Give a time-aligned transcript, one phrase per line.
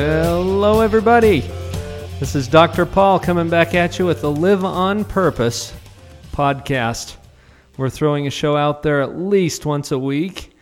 [0.00, 1.40] Hello, everybody.
[2.20, 2.86] This is Dr.
[2.86, 5.74] Paul coming back at you with the Live on Purpose
[6.30, 7.16] podcast.
[7.76, 10.56] We're throwing a show out there at least once a week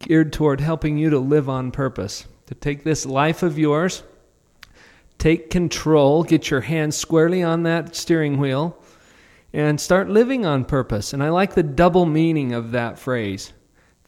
[0.00, 4.02] geared toward helping you to live on purpose, to take this life of yours,
[5.16, 8.76] take control, get your hands squarely on that steering wheel,
[9.54, 11.14] and start living on purpose.
[11.14, 13.54] And I like the double meaning of that phrase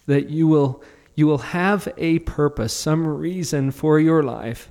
[0.04, 4.70] that you will you will have a purpose, some reason for your life,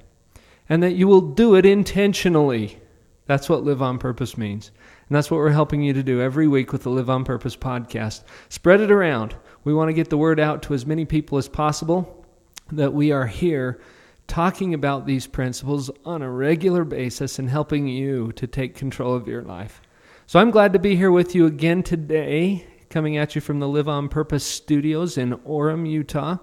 [0.67, 2.79] and that you will do it intentionally.
[3.25, 4.71] That's what live on purpose means.
[5.07, 7.55] And that's what we're helping you to do every week with the Live on Purpose
[7.55, 8.23] podcast.
[8.49, 9.35] Spread it around.
[9.63, 12.25] We want to get the word out to as many people as possible
[12.71, 13.81] that we are here
[14.27, 19.27] talking about these principles on a regular basis and helping you to take control of
[19.27, 19.81] your life.
[20.27, 23.67] So I'm glad to be here with you again today coming at you from the
[23.67, 26.37] Live on Purpose studios in Orem, Utah.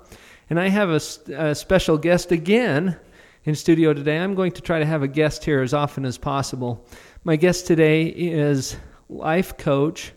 [0.49, 1.01] And I have a,
[1.35, 2.97] a, special guest again
[3.45, 4.19] in studio today.
[4.19, 6.87] I'm going to try to have a guest here as often as possible.
[7.25, 8.77] My guest today is
[9.09, 10.13] life coach,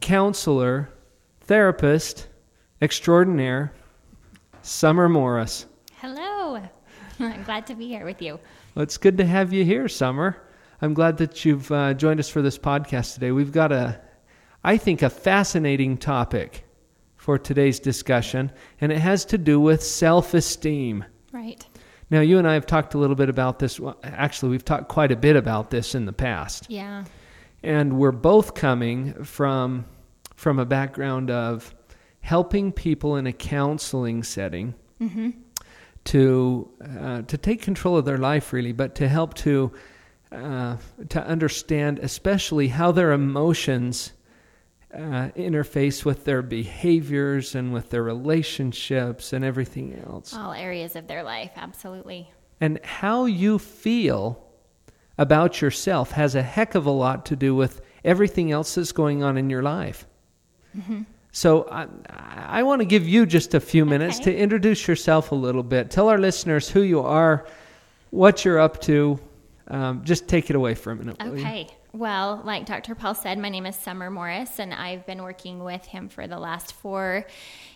[0.00, 0.88] counselor,
[1.40, 2.28] therapist
[2.80, 3.72] extraordinaire,
[4.62, 5.66] Summer Morris.
[5.94, 6.62] Hello.
[7.18, 8.38] I'm glad to be here with you.
[8.74, 10.36] Well, it's good to have you here, Summer.
[10.80, 13.32] I'm glad that you've uh, joined us for this podcast today.
[13.32, 14.00] We've got a
[14.64, 16.64] I think, a fascinating topic
[17.16, 18.50] for today's discussion,
[18.80, 21.04] and it has to do with self esteem.
[21.32, 21.64] Right.
[22.10, 23.80] Now, you and I have talked a little bit about this.
[23.80, 26.66] Well, actually, we've talked quite a bit about this in the past.
[26.68, 27.04] Yeah.
[27.62, 29.86] And we're both coming from
[30.36, 31.74] from a background of
[32.20, 35.30] helping people in a counseling setting mm-hmm.
[36.04, 36.70] to
[37.00, 39.72] uh, to take control of their life, really, but to help to
[40.32, 40.76] uh,
[41.08, 44.12] to understand, especially how their emotions
[44.94, 50.34] uh, interface with their behaviors and with their relationships and everything else.
[50.34, 52.30] All areas of their life, absolutely.
[52.60, 54.44] And how you feel
[55.18, 59.22] about yourself has a heck of a lot to do with everything else that's going
[59.22, 60.06] on in your life.
[60.76, 61.02] Mm-hmm.
[61.32, 64.32] So I, I want to give you just a few minutes okay.
[64.32, 65.90] to introduce yourself a little bit.
[65.90, 67.46] Tell our listeners who you are,
[68.10, 69.18] what you're up to.
[69.68, 71.16] Um, just take it away for a minute.
[71.20, 71.68] Okay.
[71.94, 72.94] Well, like Dr.
[72.94, 76.38] Paul said, my name is Summer Morris, and I've been working with him for the
[76.38, 77.26] last four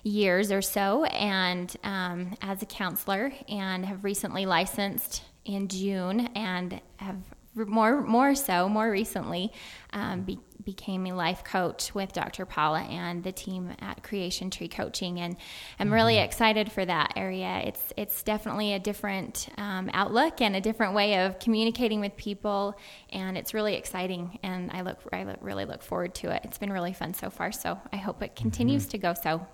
[0.04, 6.80] years or so, and um, as a counselor, and have recently licensed in June, and
[6.96, 7.18] have
[7.56, 9.52] more more so more recently
[9.92, 12.44] um, be, became a life coach with Dr.
[12.44, 15.36] Paula and the team at Creation Tree Coaching, and
[15.78, 16.24] I'm really mm-hmm.
[16.24, 17.62] excited for that area.
[17.64, 22.76] It's it's definitely a different um, outlook and a different way of communicating with people,
[23.10, 24.38] and it's really exciting.
[24.42, 26.42] And I look I look, really look forward to it.
[26.44, 28.90] It's been really fun so far, so I hope it continues mm-hmm.
[28.90, 29.46] to go so.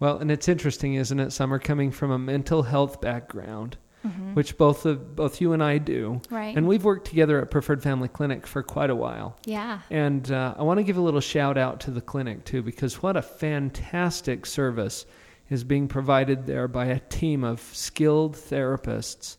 [0.00, 1.32] Well, and it's interesting, isn't it?
[1.32, 3.76] Summer coming from a mental health background
[4.08, 4.34] mm-hmm.
[4.34, 6.20] which both of, both you and I do.
[6.30, 6.56] Right.
[6.56, 9.36] And we've worked together at Preferred Family Clinic for quite a while.
[9.44, 9.80] Yeah.
[9.90, 13.02] And uh, I want to give a little shout out to the clinic too, because
[13.02, 15.06] what a fantastic service
[15.50, 19.36] is being provided there by a team of skilled therapists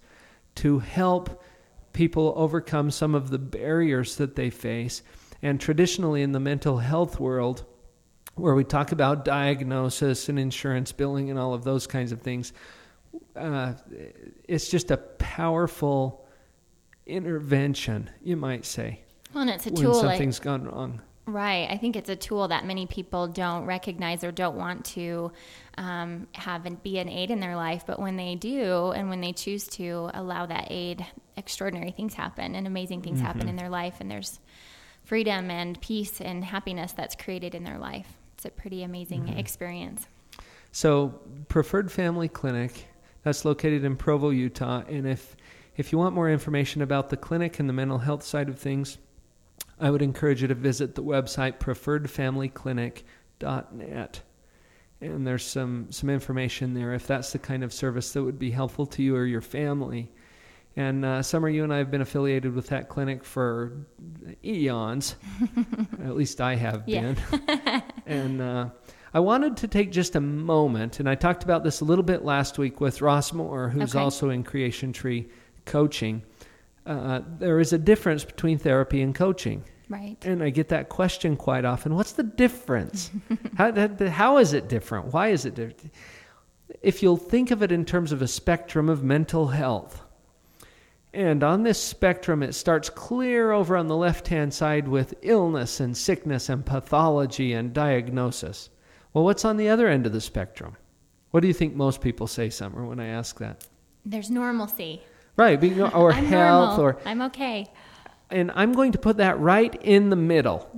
[0.55, 1.43] to help
[1.93, 5.03] people overcome some of the barriers that they face.
[5.41, 7.63] And traditionally, in the mental health world,
[8.35, 12.53] where we talk about diagnosis and insurance billing and all of those kinds of things,
[13.35, 13.73] uh,
[14.47, 16.25] it's just a powerful
[17.05, 19.01] intervention, you might say.
[19.33, 19.91] Well, and it's a tool.
[19.91, 21.01] when something's like, gone wrong.
[21.25, 21.69] Right.
[21.69, 25.31] I think it's a tool that many people don't recognize or don't want to
[25.77, 27.83] um, have and be an aid in their life.
[27.85, 31.05] But when they do, and when they choose to allow that aid,
[31.37, 33.27] extraordinary things happen and amazing things mm-hmm.
[33.27, 33.97] happen in their life.
[33.99, 34.39] And there's
[35.03, 38.07] freedom and peace and happiness that's created in their life.
[38.35, 39.37] It's a pretty amazing mm-hmm.
[39.37, 40.07] experience.
[40.71, 42.87] So, Preferred Family Clinic
[43.23, 44.83] that's located in Provo, Utah.
[44.87, 45.35] And if
[45.75, 48.97] if you want more information about the clinic and the mental health side of things,
[49.79, 54.21] I would encourage you to visit the website preferredfamilyclinic.net.
[55.01, 58.51] And there's some some information there if that's the kind of service that would be
[58.51, 60.11] helpful to you or your family.
[60.75, 63.85] And uh, Summer, you and I have been affiliated with that clinic for
[64.43, 65.15] eons.
[66.03, 67.17] At least I have been.
[68.05, 68.69] and uh,
[69.13, 72.23] I wanted to take just a moment, and I talked about this a little bit
[72.23, 74.03] last week with Ross Moore, who's Okay.
[74.03, 75.27] also in Creation Tree
[75.65, 76.21] coaching.
[76.85, 79.63] Uh, there is a difference between therapy and coaching.
[79.89, 80.17] Right.
[80.23, 81.95] And I get that question quite often.
[81.95, 83.09] What's the difference?
[83.57, 85.11] how, that, how is it different?
[85.13, 85.91] Why is it different?
[86.83, 90.03] If you'll think of it in terms of a spectrum of mental health,
[91.11, 95.79] and on this spectrum, it starts clear over on the left hand side with illness
[95.79, 98.69] and sickness and pathology and diagnosis.
[99.19, 100.77] Well, what's on the other end of the spectrum?
[101.31, 103.67] What do you think most people say, Summer, when I ask that?
[104.05, 105.01] There's normalcy.
[105.35, 105.61] Right,
[105.93, 106.79] or health, normal.
[106.79, 107.67] or I'm okay.
[108.29, 110.69] and I'm going to put that right in the middle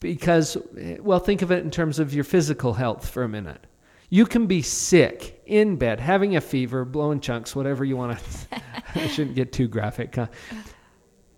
[0.00, 3.66] because, eh, well, think of it in terms of your physical health for a minute.
[4.08, 8.62] You can be sick in bed, having a fever, blowing chunks, whatever you want to.
[8.94, 10.28] I shouldn't get too graphic, huh?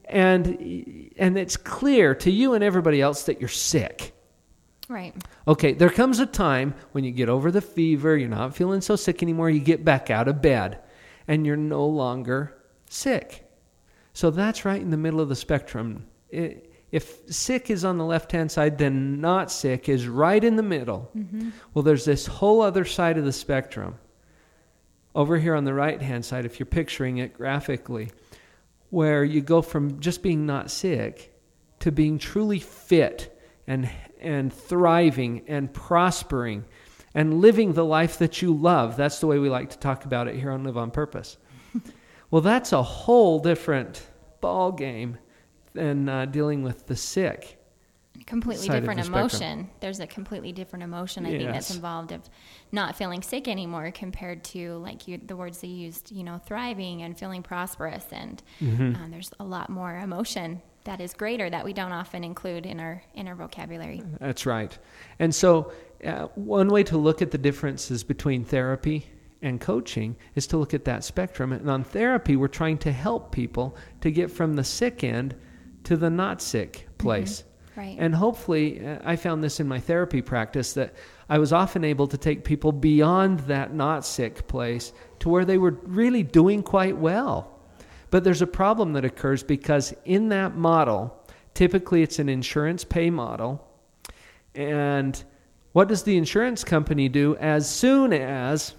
[0.04, 4.12] And and it's clear to you and everybody else that you're sick.
[4.88, 5.14] Right.
[5.48, 8.94] Okay, there comes a time when you get over the fever, you're not feeling so
[8.96, 10.78] sick anymore, you get back out of bed,
[11.26, 12.56] and you're no longer
[12.88, 13.50] sick.
[14.12, 16.06] So that's right in the middle of the spectrum.
[16.32, 16.62] I-
[16.92, 20.62] If sick is on the left hand side, then not sick is right in the
[20.62, 21.10] middle.
[21.16, 21.50] Mm-hmm.
[21.74, 23.96] Well, there's this whole other side of the spectrum.
[25.14, 28.10] Over here on the right hand side, if you're picturing it graphically,
[28.90, 31.34] where you go from just being not sick
[31.80, 33.36] to being truly fit
[33.66, 33.90] and
[34.26, 36.64] and thriving and prospering
[37.14, 38.96] and living the life that you love.
[38.96, 41.38] That's the way we like to talk about it here on Live on Purpose.
[42.30, 44.06] well, that's a whole different
[44.40, 45.16] ball game
[45.72, 47.58] than uh, dealing with the sick.
[48.26, 49.20] completely different the spectrum.
[49.20, 49.70] emotion.
[49.80, 52.22] There's a completely different emotion I think that's involved of
[52.72, 57.02] not feeling sick anymore compared to like you, the words they used, you know, thriving
[57.02, 58.04] and feeling prosperous.
[58.10, 58.96] And Mm-hmm.
[58.96, 62.80] um, there's a lot more emotion that is greater that we don't often include in
[62.80, 64.02] our in our vocabulary.
[64.18, 64.76] That's right.
[65.18, 65.72] And so,
[66.04, 69.06] uh, one way to look at the differences between therapy
[69.42, 71.52] and coaching is to look at that spectrum.
[71.52, 75.34] And on therapy, we're trying to help people to get from the sick end
[75.84, 77.44] to the not sick place.
[77.76, 77.96] Right.
[77.98, 80.94] And hopefully, uh, I found this in my therapy practice that
[81.28, 85.58] I was often able to take people beyond that not sick place to where they
[85.58, 87.55] were really doing quite well.
[88.10, 91.16] But there's a problem that occurs because in that model,
[91.54, 93.66] typically it's an insurance pay model.
[94.54, 95.22] And
[95.72, 98.74] what does the insurance company do as soon as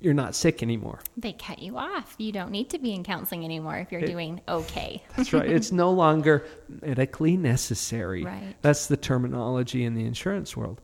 [0.00, 1.00] you're not sick anymore?
[1.16, 2.14] they cut you off.
[2.18, 5.02] You don't need to be in counseling anymore if you're It- doing okay.
[5.16, 5.48] That's right.
[5.48, 6.44] it's no longer
[6.82, 8.24] medically necessary.
[8.24, 8.56] Right.
[8.62, 10.80] That's the terminology in the insurance world.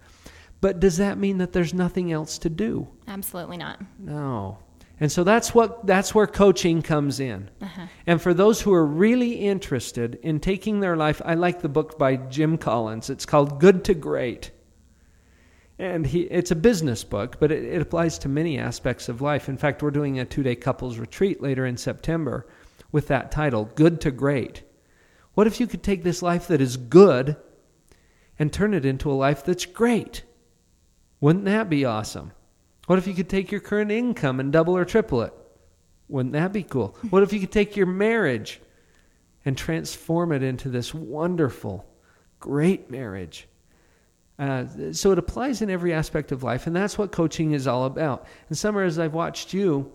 [0.60, 2.88] But does that mean that there's nothing else to do?
[3.06, 3.80] Absolutely not.
[3.98, 4.58] No.
[5.00, 7.50] And so that's what that's where coaching comes in.
[7.60, 7.86] Uh-huh.
[8.06, 11.98] And for those who are really interested in taking their life, I like the book
[11.98, 13.10] by Jim Collins.
[13.10, 14.52] It's called Good to Great.
[15.78, 19.48] And he, it's a business book, but it, it applies to many aspects of life.
[19.48, 22.46] In fact, we're doing a two day couples retreat later in September
[22.92, 24.62] with that title, Good to Great.
[25.34, 27.36] What if you could take this life that is good
[28.38, 30.22] and turn it into a life that's great?
[31.20, 32.30] Wouldn't that be awesome?
[32.86, 35.32] What if you could take your current income and double or triple it?
[36.08, 36.96] Wouldn't that be cool?
[37.10, 38.60] What if you could take your marriage
[39.44, 41.86] and transform it into this wonderful,
[42.40, 43.48] great marriage?
[44.38, 47.84] Uh, so it applies in every aspect of life, and that's what coaching is all
[47.84, 48.26] about.
[48.48, 49.92] And Summer, as I've watched you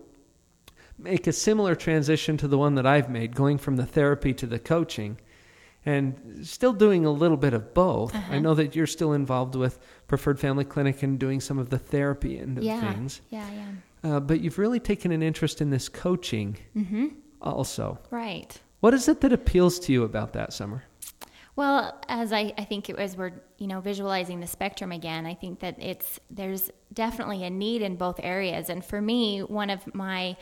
[0.98, 4.46] make a similar transition to the one that I've made, going from the therapy to
[4.46, 5.18] the coaching,
[5.86, 8.14] and still doing a little bit of both.
[8.30, 11.78] I know that you're still involved with Preferred Family Clinic and doing some of the
[11.78, 12.92] therapy end of Yeah.
[12.92, 13.20] things.
[13.30, 13.66] Yeah, yeah.
[14.16, 17.06] Uh, but you've really taken an interest in this coaching Mm-hmm.
[17.42, 17.98] also.
[18.10, 18.58] Right.
[18.80, 20.84] What is it that appeals to you about that, Summer?
[21.56, 25.26] Well, as I, I think it was, we're you know visualizing the spectrum again.
[25.26, 29.68] I think that it's there's definitely a need in both areas, and for me, one
[29.68, 30.36] of my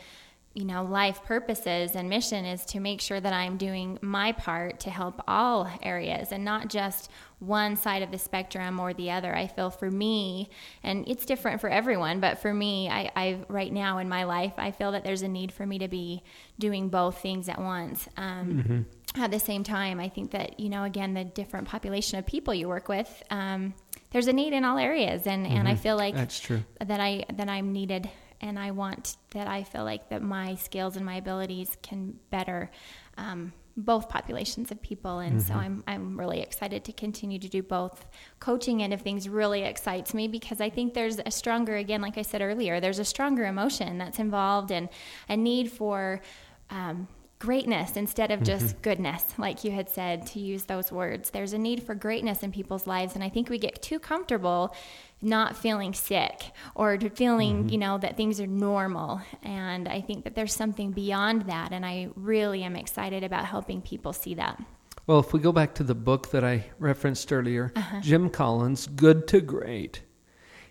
[0.53, 4.79] you know life purposes and mission is to make sure that I'm doing my part
[4.81, 9.33] to help all areas and not just one side of the spectrum or the other.
[9.33, 10.49] I feel for me,
[10.83, 14.53] and it's different for everyone, but for me, I, I right now in my life,
[14.57, 16.23] I feel that there's a need for me to be
[16.57, 18.07] doing both things at once.
[18.17, 22.25] Um, at the same time, I think that, you know, again, the different population of
[22.25, 23.73] people you work with, um,
[24.11, 25.25] there's a need in all areas.
[25.25, 26.63] And, and I feel like That's true.
[26.83, 28.09] that I, that I'm needed
[28.41, 32.71] and I want that I feel like that my skills and my abilities can better,
[33.17, 35.19] um, both populations of people.
[35.19, 38.05] And so I'm, I'm really excited to continue to do both
[38.39, 42.17] coaching and if things really excites me because I think there's a stronger, again, like
[42.17, 44.89] I said earlier, there's a stronger emotion that's involved and
[45.29, 46.21] a need for,
[46.69, 47.07] um,
[47.39, 51.29] greatness instead of just goodness, like you had said, to use those words.
[51.29, 54.75] There's a need for greatness in people's lives, and I think we get too comfortable
[55.21, 57.69] not feeling sick or to feeling, mm-hmm.
[57.69, 59.21] you know, that things are normal.
[59.43, 63.81] And I think that there's something beyond that, and I really am excited about helping
[63.81, 64.61] people see that.
[65.07, 68.01] Well, if we go back to the book that I referenced earlier, uh-huh.
[68.01, 70.03] Jim Collins, Good to Great,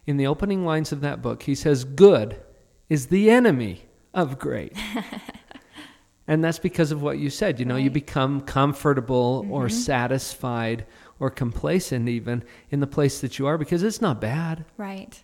[0.06, 2.40] in the opening lines of that book, he says, Good
[2.88, 4.76] is the enemy of great.
[6.26, 7.58] and that's because of what you said.
[7.58, 9.76] You know, you become comfortable or mm-hmm.
[9.76, 10.86] satisfied
[11.20, 15.22] or complacent even in the place that you are because it's not bad, Right,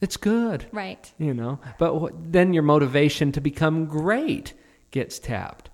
[0.00, 0.66] it's good.
[0.72, 1.10] right.
[1.18, 4.52] you know but then your motivation to become great
[4.90, 5.70] gets tapped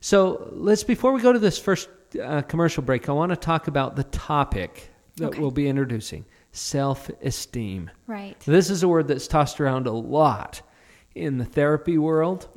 [0.00, 1.88] so let's before we go to this first
[2.22, 5.40] uh, commercial break i want to talk about the topic that Okay.
[5.40, 8.38] we'll be introducing self-esteem Right.
[8.40, 10.62] this is a word that's tossed around a lot
[11.14, 12.48] in the therapy world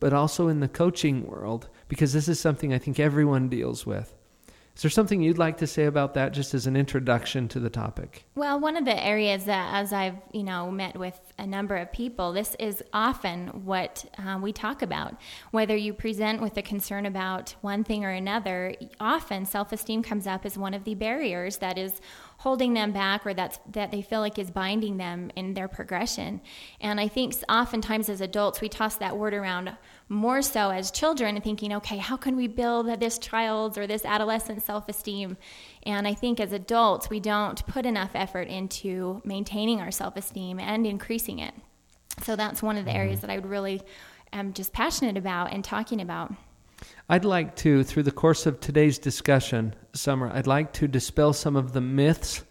[0.00, 4.14] but also in the coaching world because this is something i think everyone deals with
[4.76, 7.70] is there something you'd like to say about that just as an introduction to the
[7.70, 11.76] topic Well, one of the areas that, as I've you know met with a number
[11.76, 15.16] of people, this is often what uh, we talk about.
[15.50, 20.44] Whether you present with a concern about one thing or another, often self-esteem comes up
[20.44, 22.00] as one of the barriers that is
[22.46, 26.40] holding them back, or that's that they feel like is binding them in their progression.
[26.80, 29.76] And I think oftentimes as adults, we toss that word around
[30.08, 34.62] more so as children, thinking, okay, how can we build this child's or this adolescent
[34.62, 35.36] self-esteem?
[35.82, 40.60] And I think as adults, we don't put enough effort into maintaining our self esteem
[40.60, 41.54] and increasing it.
[42.22, 43.00] So that's one of the mm-hmm.
[43.00, 43.82] areas that I would really
[44.32, 46.32] am just passionate about and talking about.
[47.08, 51.56] I'd like to, through the course of today's discussion, Summer, I'd like to dispel some
[51.56, 52.42] of the myths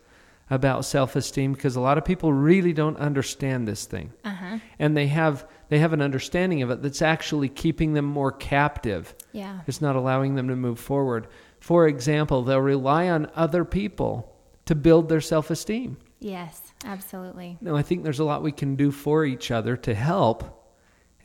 [0.50, 4.60] about self-esteem because a lot of people really don't understand this thing, Uh-huh.
[4.80, 9.16] and they have they have an understanding of it that's actually keeping them more captive.
[9.32, 9.62] Yeah.
[9.66, 11.28] It's not allowing them to move forward.
[11.60, 14.32] For example, they'll rely on other people
[14.66, 15.98] to build their self-esteem.
[16.20, 17.58] Yes, absolutely.
[17.62, 20.65] No, I think there's a lot we can do for each other to help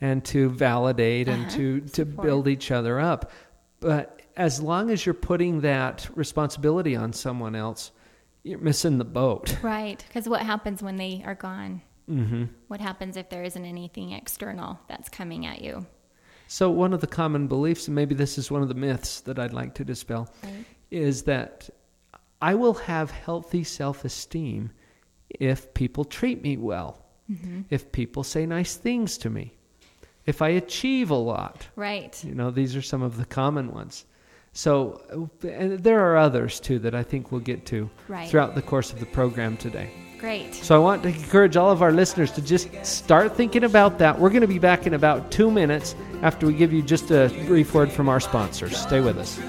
[0.01, 2.25] and to validate and to, to Support.
[2.25, 3.31] build each other up.
[3.79, 7.91] But as long as you're putting that responsibility on someone else,
[8.43, 9.55] you're missing the boat.
[9.61, 10.03] Right.
[10.07, 11.81] Because what happens when they are gone?
[12.07, 15.85] hmm What happens if there isn't anything external that's coming at you?
[16.47, 19.39] So, one of the common beliefs, and maybe this is one of the myths that
[19.39, 20.65] I'd like to dispel, Right.
[20.89, 21.69] is that
[22.41, 24.71] I will have healthy self esteem
[25.29, 27.05] if people treat me well,
[27.69, 29.53] if people say nice things to me,
[30.31, 31.67] if I achieve a lot.
[31.75, 32.13] Right.
[32.23, 34.05] You know, these are some of the common ones.
[34.53, 38.29] So, and there are others too that I think we'll get to Right.
[38.29, 39.89] throughout the course of the program today.
[40.19, 40.53] Great.
[40.55, 44.19] So I want to encourage all of our listeners to just start thinking about that.
[44.19, 47.29] We're going to be back in about two minutes after we give you just a
[47.47, 48.77] brief word from our sponsors.
[48.77, 49.39] Stay with us.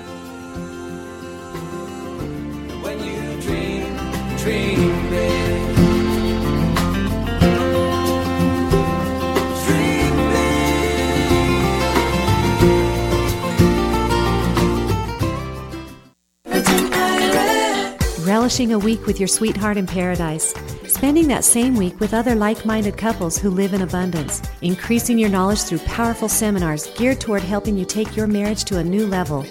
[18.53, 20.53] Relishing a week with your sweetheart in paradise.
[20.87, 24.43] Spending that same week with other like minded couples who live in abundance.
[24.61, 28.85] Increasing your knowledge through powerful seminars geared toward helping you take your marriage to a
[28.85, 29.47] new level.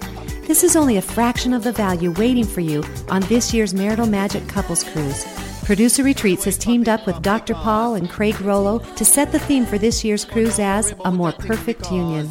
[0.46, 4.06] This is only a fraction of the value waiting for you on this year's Marital
[4.06, 5.26] Magic Couples Cruise.
[5.64, 7.56] Producer Retreats has teamed up with Dr.
[7.56, 11.32] Paul and Craig Rollo to set the theme for this year's cruise as A More
[11.32, 12.30] Perfect Union.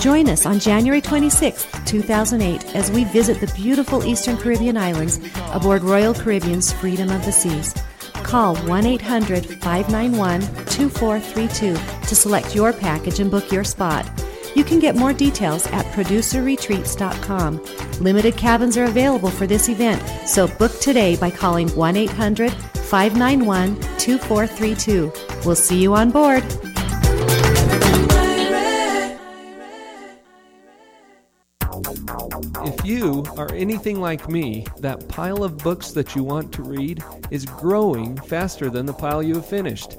[0.00, 5.20] Join us on January 26, 2008, as we visit the beautiful Eastern Caribbean islands
[5.52, 7.74] aboard Royal Caribbean's Freedom of the Seas.
[8.14, 11.74] Call 1 800 591 2432
[12.08, 14.08] to select your package and book your spot.
[14.54, 17.62] You can get more details at producerretreats.com.
[18.02, 23.78] Limited cabins are available for this event, so book today by calling 1 800 591
[23.98, 25.12] 2432.
[25.44, 26.42] We'll see you on board.
[32.90, 37.44] You are anything like me, that pile of books that you want to read is
[37.44, 39.96] growing faster than the pile you have finished.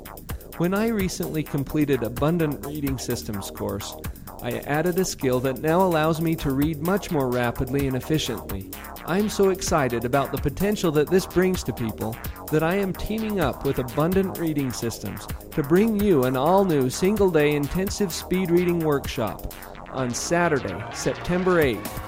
[0.57, 3.95] When I recently completed Abundant Reading Systems course,
[4.41, 8.69] I added a skill that now allows me to read much more rapidly and efficiently.
[9.05, 12.17] I'm so excited about the potential that this brings to people
[12.51, 16.89] that I am teaming up with Abundant Reading Systems to bring you an all new
[16.89, 19.53] single day intensive speed reading workshop
[19.93, 22.00] on Saturday, September 8th.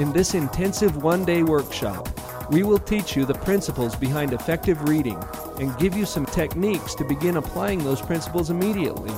[0.00, 2.08] In this intensive one day workshop,
[2.50, 5.22] we will teach you the principles behind effective reading
[5.58, 9.12] and give you some techniques to begin applying those principles immediately.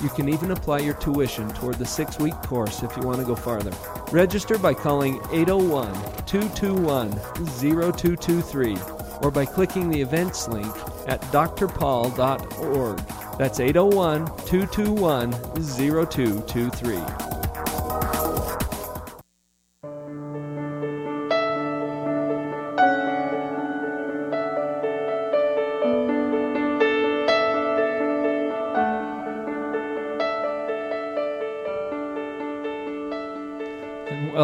[0.00, 3.26] You can even apply your tuition toward the six week course if you want to
[3.26, 3.72] go farther.
[4.12, 5.92] Register by calling 801
[6.26, 7.10] 221
[7.58, 8.76] 0223
[9.22, 10.72] or by clicking the events link
[11.08, 12.98] at drpaul.org.
[13.36, 15.32] That's 801 221
[15.66, 17.39] 0223.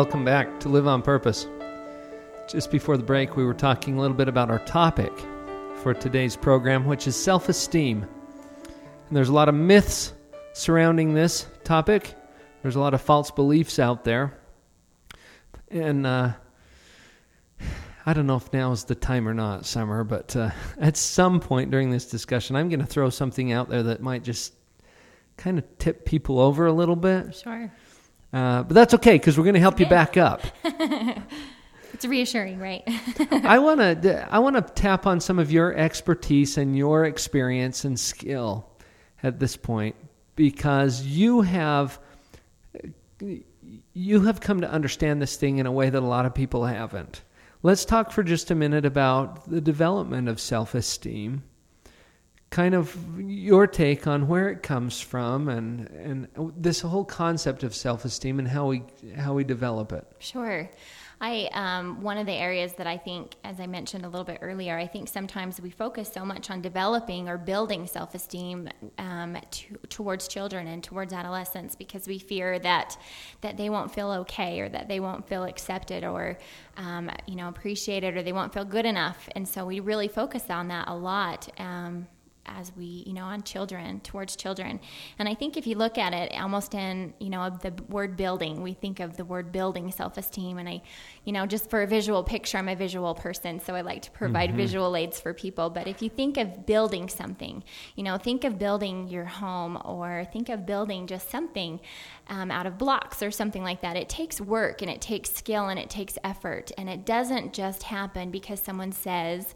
[0.07, 1.49] Welcome back to Live on Purpose.
[2.49, 5.13] Just before the break, we were talking a little bit about our topic
[5.83, 8.07] for today's program, which is self esteem.
[9.09, 10.13] And there's a lot of myths
[10.53, 12.15] surrounding this topic,
[12.63, 14.39] there's a lot of false beliefs out there.
[15.73, 16.35] And uh,
[18.07, 21.41] I don't know if now is the time or not, Summer, but uh, at some
[21.41, 24.55] point during this discussion, I'm going to throw something out there that might just
[25.37, 27.35] kind of tip people over a little bit.
[27.35, 27.73] Sure.
[28.33, 30.43] Uh, but that's okay because we're going to help you back up.
[31.97, 32.83] It's reassuring, right?
[33.31, 37.87] I want to I want to tap on some of your expertise and your experience
[37.87, 38.69] and skill
[39.23, 39.97] at this point
[40.35, 41.99] because you have
[43.95, 46.67] you have come to understand this thing in a way that a lot of people
[46.67, 47.23] haven't.
[47.63, 51.45] Let's talk for just a minute about the development of self-esteem.
[52.57, 57.75] Kind of your take on where it comes from and and this whole concept of
[57.75, 58.83] self-esteem and how we
[59.15, 60.07] how we develop it.
[60.21, 60.71] Sure.
[61.21, 64.39] I um, one of the areas that I think, as I mentioned a little bit
[64.41, 69.77] earlier, I think sometimes we focus so much on developing or building self-esteem um, to,
[69.91, 72.97] towards children and towards adolescents because we fear that
[73.43, 76.39] that they won't feel okay or that they won't feel accepted or
[76.79, 80.49] um, you know appreciated or they won't feel good enough, and so we really focus
[80.49, 81.51] on that a lot.
[82.47, 84.81] As we you know on children towards children.
[85.19, 88.63] And i think if you look at it almost in you know the word building
[88.63, 90.59] we think of the word building self-esteem.
[90.59, 90.83] And i
[91.25, 94.11] you know just for a visual picture i'm a visual person so i like to
[94.11, 95.71] provide visual aids for people.
[95.71, 97.63] But if you think of building something
[97.95, 101.81] you know think of building your home or think of building just something
[102.29, 103.97] um, out of blocks or something like that.
[103.97, 106.73] It takes work and it takes skill and it takes effort.
[106.77, 109.55] And it doesn't just happen because someone says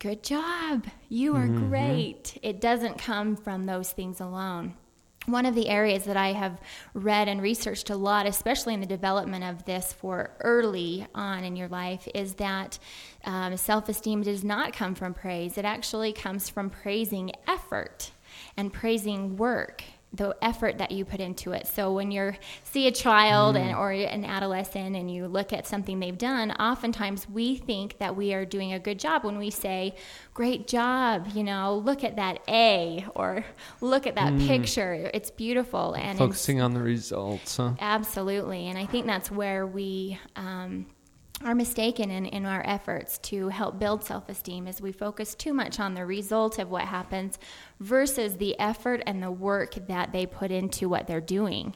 [0.00, 2.38] good job, you are great.
[2.42, 4.74] It doesn't come from those things alone.
[5.26, 6.58] One of the areas that I have
[6.94, 11.54] read and researched a lot, especially in the development of this for early on in
[11.54, 12.78] your life, is that
[13.24, 15.58] um, self esteem does not come from praise.
[15.58, 18.10] It actually comes from praising effort
[18.56, 21.68] and praising work the effort that you put into it.
[21.68, 22.32] So when you
[22.64, 27.28] see a child and or an adolescent and you look at something they've done, oftentimes
[27.28, 29.94] we think that we are doing a good job when we say,
[30.34, 33.44] "Great job," you know, look at that A or
[33.80, 35.10] look at that picture.
[35.14, 37.74] It's beautiful and Focusing on the results, huh?
[37.78, 38.66] Absolutely.
[38.66, 40.86] And I think that's where we um,
[41.42, 45.54] are mistaken in, in our efforts to help build self esteem as we focus too
[45.54, 47.38] much on the result of what happens
[47.80, 51.74] versus the effort and the work that they put into what they're doing.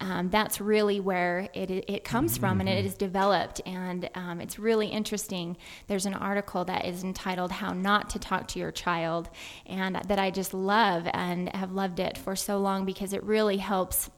[0.00, 3.60] Um, that's really where it, it comes from and it is developed.
[3.64, 5.56] And um, it's really interesting.
[5.86, 9.30] There's an article that is entitled How Not to Talk to Your Child,
[9.66, 13.58] and that I just love and have loved it for so long because it really
[13.58, 14.10] helps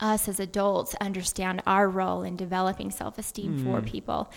[0.00, 4.30] us as adults understand our role in developing self esteem for people.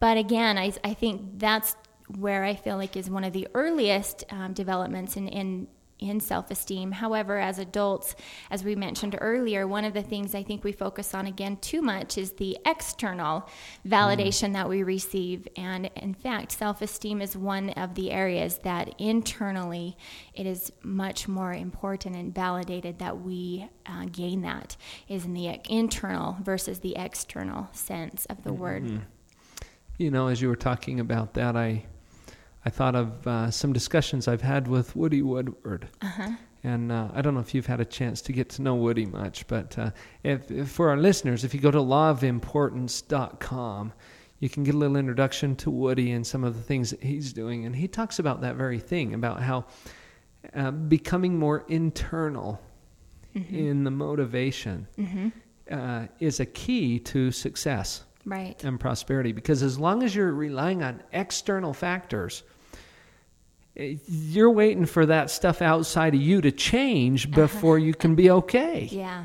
[0.00, 1.76] But again, I, I think that's
[2.18, 6.50] where I feel like is one of the earliest um, developments in, in in self
[6.50, 6.92] esteem.
[6.92, 8.14] However, as adults,
[8.50, 11.82] as we mentioned earlier, one of the things I think we focus on again too
[11.82, 13.48] much is the external
[13.86, 15.46] validation that we receive.
[15.56, 19.96] And in fact, self esteem is one of the areas that internally
[20.34, 24.76] it is much more important and validated that we uh, gain that
[25.08, 28.84] is in the internal versus the external sense of the word.
[29.98, 31.84] You know, as you were talking about that, I
[32.66, 35.88] I thought of uh, some discussions I've had with Woody Woodward.
[36.62, 39.04] And uh, I don't know if you've had a chance to get to know Woody
[39.04, 39.90] much, but uh,
[40.22, 43.92] if, if for our listeners, if you go to lawofimportance.com,
[44.40, 47.32] you can get a little introduction to Woody and some of the things that he's
[47.34, 47.66] doing.
[47.66, 49.64] And he talks about that very thing about how
[50.54, 52.60] uh, becoming more internal
[53.34, 54.86] in the motivation
[55.70, 58.62] uh, is a key to success Right.
[58.64, 62.42] and prosperity because as long as you're relying on external factors
[63.76, 68.88] you're waiting for that stuff outside of you to change before you can be okay
[68.90, 69.24] Yeah.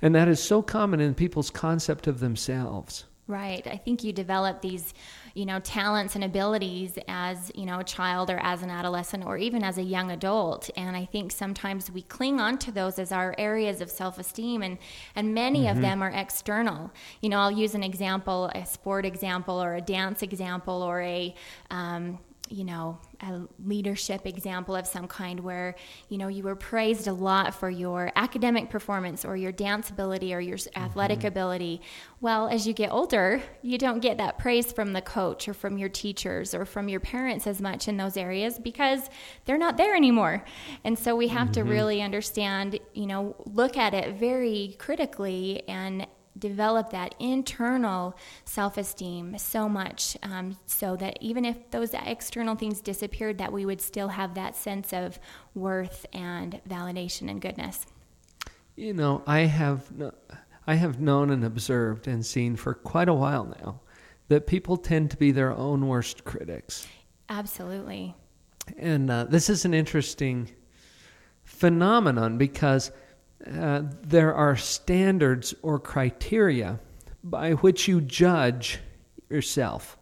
[0.00, 3.66] and that is so common in people's concept of themselves Right.
[3.66, 4.92] I think you develop these
[5.34, 9.36] you know, talents and abilities as, you know, a child or as an adolescent or
[9.36, 10.70] even as a young adult.
[10.76, 14.62] And I think sometimes we cling on to those as our areas of self esteem,
[14.62, 14.78] and,
[15.16, 16.92] and many of them are external.
[17.20, 21.34] You know, I'll use an example, a sport example, or a dance example, or a,
[21.70, 22.18] um,
[22.50, 25.74] you know, a leadership example of some kind where,
[26.08, 30.34] you know, you were praised a lot for your academic performance or your dance ability
[30.34, 30.82] or your mm-hmm.
[30.82, 31.80] athletic ability.
[32.20, 35.78] Well, as you get older, you don't get that praise from the coach or from
[35.78, 39.08] your teachers or from your parents as much in those areas because
[39.46, 40.44] they're not there anymore.
[40.84, 41.70] And so we have to mm-hmm.
[41.70, 46.06] really understand, you know, look at it very critically and
[46.38, 52.80] develop that internal self esteem so much um, so that even if those external things
[52.80, 55.18] disappeared, that we would still have that sense of
[55.54, 57.86] worth and validation and goodness.
[58.76, 60.14] You know, I have kno-
[60.66, 63.80] I have known and observed and seen for quite a while now
[64.28, 66.86] that people tend to be their own worst critics.
[67.28, 68.14] Absolutely.
[68.78, 70.50] And uh, this is an interesting
[71.42, 72.90] phenomenon because
[73.46, 76.80] uh, there are standards or criteria
[77.22, 78.78] by which you judge
[79.28, 79.98] yourself.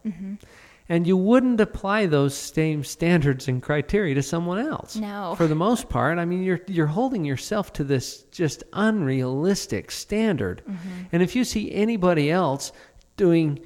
[0.89, 4.97] And you wouldn't apply those same standards and criteria to someone else.
[4.97, 5.33] No.
[5.37, 10.61] For the most part, I mean, you're you're holding yourself to this just unrealistic standard.
[11.11, 12.73] And if you see anybody else
[13.15, 13.59] doing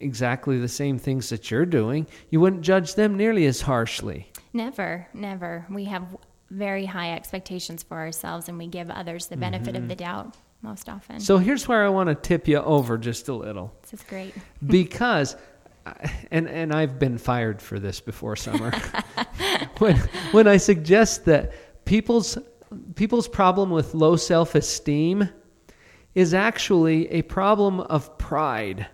[0.00, 4.30] exactly the same things that you're doing, you wouldn't judge them nearly as harshly.
[4.52, 5.66] Never, never.
[5.68, 6.16] We have
[6.50, 9.88] very high expectations for ourselves and we give others the benefit of mm-hmm.
[9.88, 11.20] the doubt most often.
[11.20, 13.74] So here's where I want to tip you over just a little.
[13.82, 14.34] this is great.
[14.66, 15.36] because
[16.30, 18.72] and and I've been fired for this before summer.
[19.78, 19.96] when
[20.32, 21.52] when I suggest that
[21.84, 22.38] people's
[22.96, 25.28] people's problem with low self-esteem
[26.14, 28.86] is actually a problem of pride.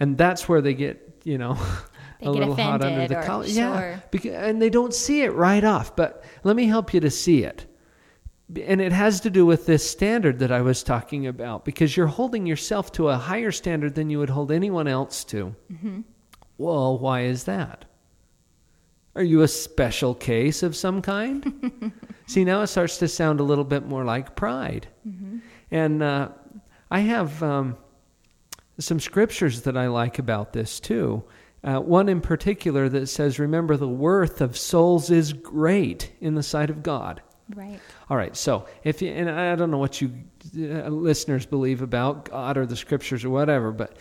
[0.00, 1.56] And that's where they get, you know,
[2.24, 3.46] They a get little hot under the collar.
[3.46, 5.94] Yeah, because, and they don't see it right off.
[5.94, 7.66] But let me help you to see it.
[8.66, 12.06] And it has to do with this standard that I was talking about because you're
[12.06, 15.54] holding yourself to a higher standard than you would hold anyone else to.
[16.58, 17.84] Well, why is that?
[19.16, 21.92] Are you a special case of some kind?
[22.26, 24.88] See, now it starts to sound a little bit more like pride.
[25.70, 26.28] And uh,
[26.90, 27.76] I have um,
[28.78, 31.24] some scriptures that I like about this too.
[31.64, 36.42] Uh, one in particular that says, Remember, the worth of souls is great in the
[36.42, 37.22] sight of God.
[37.54, 37.80] Right.
[38.10, 40.12] All right, so if you, and I don't know what you
[40.56, 43.96] uh, listeners believe about God or the scriptures or whatever, but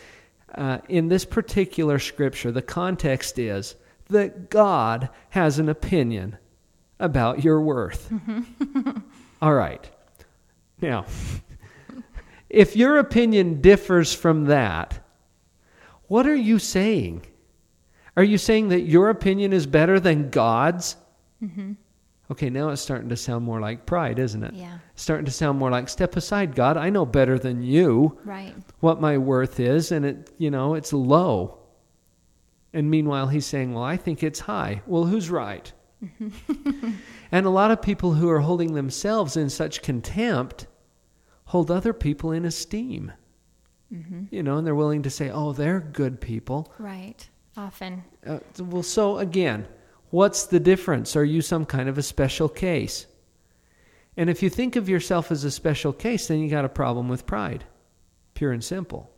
[0.55, 3.75] uh, in this particular scripture, the context is
[4.09, 6.37] that God has an opinion
[6.99, 8.11] about your worth.
[9.41, 9.89] All right.
[10.81, 11.05] Now,
[12.49, 14.99] if your opinion differs from that,
[16.07, 17.25] what are you saying?
[18.15, 20.95] Are you saying that your opinion is better than God's?
[21.43, 21.73] Mm-hmm.
[22.31, 24.53] Okay, now it's starting to sound more like pride, isn't it?
[24.53, 24.77] Yeah.
[24.95, 26.77] Starting to sound more like step aside, God.
[26.77, 28.55] I know better than you Right.
[28.79, 31.59] what my worth is, and it, you know, it's low.
[32.71, 34.81] And meanwhile, he's saying, Well, I think it's high.
[34.87, 35.71] Well, who's right?
[36.03, 36.91] Mm-hmm.
[37.31, 40.67] and a lot of people who are holding themselves in such contempt
[41.45, 43.11] hold other people in esteem.
[43.93, 44.23] Mm-hmm.
[44.31, 46.73] You know, and they're willing to say, Oh, they're good people.
[46.79, 47.29] Right.
[47.55, 48.03] Often.
[48.25, 49.67] Uh, well, so again,
[50.09, 51.15] what's the difference?
[51.15, 53.05] Are you some kind of a special case?
[54.17, 57.09] And if you think of yourself as a special case, then you got a problem
[57.09, 57.63] with pride,
[58.33, 59.12] pure and simple.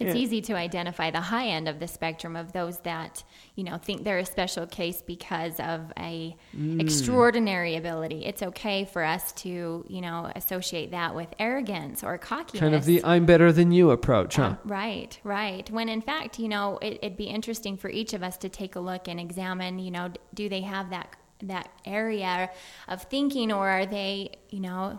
[0.00, 0.20] It's Yeah.
[0.20, 3.24] easy to identify the high end of the spectrum of those that,
[3.56, 6.80] you know, think they're a special case because of a Mm.
[6.80, 8.24] extraordinary ability.
[8.24, 12.60] It's okay for us to, you know, associate that with arrogance or cockiness.
[12.60, 14.44] Kind of the I'm better than you approach, huh?
[14.44, 15.68] Um, right, right.
[15.70, 18.76] When in fact, you know, it, it'd be interesting for each of us to take
[18.76, 21.08] a look and examine, you know, do they have that
[21.40, 22.50] that area
[22.88, 24.98] of thinking, or are they, you know,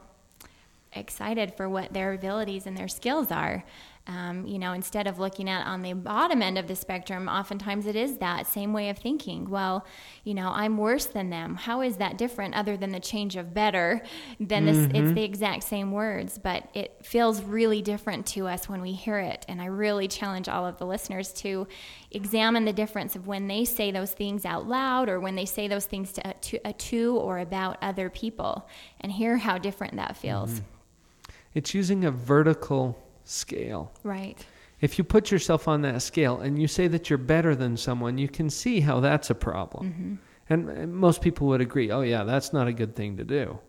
[0.93, 3.63] excited for what their abilities and their skills are?
[4.09, 7.85] Um, you know, instead of looking at on the bottom end of the spectrum, oftentimes
[7.85, 9.47] it is that same way of thinking.
[9.47, 9.85] Well,
[10.23, 11.53] you know, I'm worse than them.
[11.53, 14.01] How is that different other than the change of better?
[14.39, 15.13] Then this, it's mm-hmm.
[15.13, 19.45] the exact same words, but it feels really different to us when we hear it.
[19.47, 21.67] And I really challenge all of the listeners to
[22.09, 25.67] examine the difference of when they say those things out loud or when they say
[25.67, 28.67] those things to, to, uh, to or about other people
[29.01, 30.49] and hear how different that feels.
[30.49, 31.31] Mm-hmm.
[31.53, 32.97] It's using a vertical
[33.29, 33.91] scale.
[34.03, 34.45] Right.
[34.81, 38.17] If you put yourself on that scale and you say that you're better than someone,
[38.17, 39.87] you can see how that's a problem.
[39.89, 40.15] Mm-hmm.
[40.51, 43.59] And, and most people would agree, oh, yeah, that's not a good thing to do.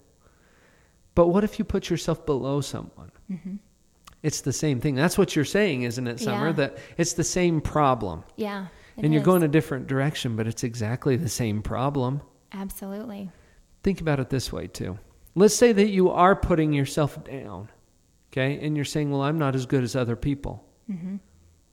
[1.15, 3.11] But what if you put yourself below someone?
[3.31, 3.57] Mm-hmm.
[4.23, 4.95] It's the same thing.
[4.95, 6.49] That's what you're saying, isn't it, Summer?
[6.49, 6.53] Yeah.
[6.53, 8.25] That it's the same problem.
[8.37, 8.67] Yeah.
[8.97, 12.23] and you're going a different direction, but it's exactly the same problem.
[12.53, 13.31] Absolutely.
[13.83, 14.99] Think about it this way, too.
[15.35, 17.69] Let's say that you are putting yourself down,
[18.33, 18.65] okay?
[18.65, 20.65] And you're saying, well, I'm not as good as other people.
[20.91, 21.17] Mm-hmm.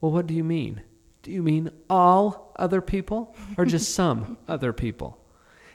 [0.00, 0.82] Well, what do you mean?
[1.22, 5.18] Do you mean all other people or just some other people?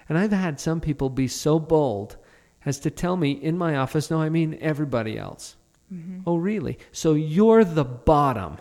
[0.10, 2.18] And I've had some people be so bold
[2.66, 5.56] as to tell me in my office, no, I mean everybody else.
[5.94, 6.22] Mm-hmm.
[6.26, 6.78] Oh, really?
[6.92, 8.58] So you're the bottom.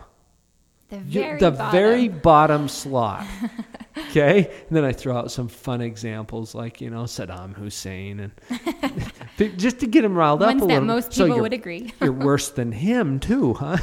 [0.89, 1.71] The very the bottom.
[1.71, 3.25] very bottom slot.
[3.97, 4.49] okay?
[4.67, 9.79] And then I throw out some fun examples like, you know, Saddam Hussein and just
[9.79, 10.81] to get him riled up a that little.
[10.83, 11.93] most people you're- would agree.
[12.01, 13.77] you're worse than him too, huh?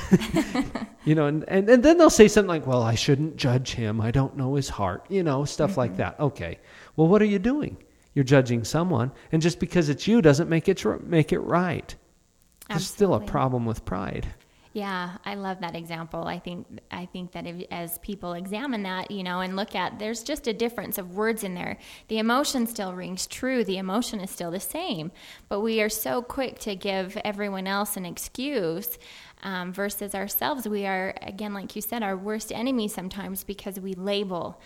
[1.05, 4.01] you know, and, and, and then they'll say something like, well, I shouldn't judge him.
[4.01, 5.99] I don't know his heart, you know, stuff like mm-hmm.
[5.99, 6.20] that.
[6.20, 6.59] Okay.
[6.96, 7.77] Well, what are you doing?
[8.14, 9.12] You're judging someone.
[9.33, 11.94] And just because it's you doesn't make it, make it right.
[12.68, 14.29] There's still a problem with pride.
[14.72, 16.24] Yeah, I love that example.
[16.28, 19.98] I think I think that if, as people examine that, you know, and look at,
[19.98, 21.76] there's just a difference of words in there.
[22.06, 23.64] The emotion still rings true.
[23.64, 25.11] The emotion is still the same,
[25.48, 28.96] but we are so quick to give everyone else an excuse
[29.42, 30.68] um, versus ourselves.
[30.68, 34.61] We are again, like you said, our worst enemy sometimes because we label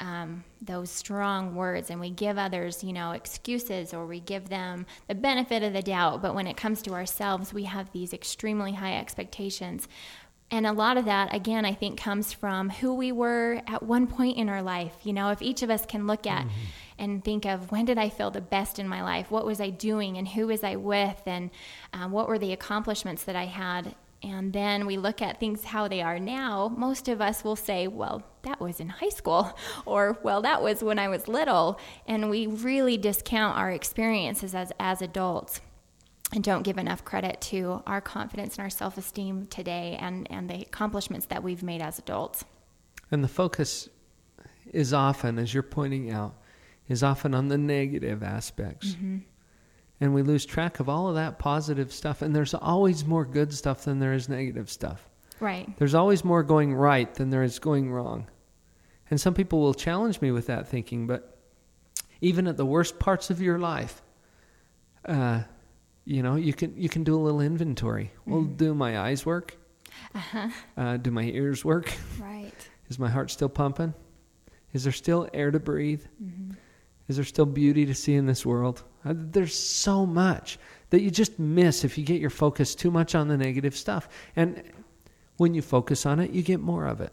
[0.00, 4.86] um, those strong words and we give others, you know, excuses or we give them
[5.08, 6.22] the benefit of the doubt.
[6.22, 9.86] But when it comes to ourselves, we have these extremely high expectations.
[10.50, 14.08] And a lot of that, again, I think comes from who we were at one
[14.08, 14.94] point in our life.
[15.04, 16.46] You know, if each of us can look at
[16.98, 19.30] and think of when did I feel the best in my life?
[19.30, 20.16] What was I doing?
[20.16, 21.22] And who was I with?
[21.24, 21.50] And
[21.92, 23.94] um, what were the accomplishments that I had?
[24.22, 27.88] And then we look at things how they are now, most of us will say,
[27.88, 29.56] well, that was in high school,
[29.86, 31.80] or well, that was when I was little.
[32.06, 35.60] And we really discount our experiences as, as adults
[36.32, 40.48] and don't give enough credit to our confidence and our self esteem today and, and
[40.48, 42.44] the accomplishments that we've made as adults.
[43.10, 43.88] And the focus
[44.72, 46.34] is often, as you're pointing out,
[46.88, 48.90] is often on the negative aspects.
[48.90, 49.18] Mm-hmm.
[50.00, 52.22] And we lose track of all of that positive stuff.
[52.22, 55.06] And there's always more good stuff than there is negative stuff.
[55.40, 55.68] Right.
[55.78, 58.26] There's always more going right than there is going wrong.
[59.10, 61.36] And some people will challenge me with that thinking, but
[62.20, 64.02] even at the worst parts of your life,
[65.06, 65.42] uh,
[66.04, 68.12] you know, you can you can do a little inventory.
[68.26, 69.56] Well, do my eyes work?
[70.14, 70.96] Uh huh.
[70.98, 71.92] do my ears work?
[72.18, 72.52] Right.
[72.88, 73.94] Is my heart still pumping?
[74.72, 76.04] Is there still air to breathe?
[77.10, 78.84] Is there still beauty to see in this world?
[79.04, 83.16] Uh, There's so much that you just miss if you get your focus too much
[83.16, 84.08] on the negative stuff.
[84.36, 84.62] And
[85.36, 87.12] when you focus on it, you get more of it.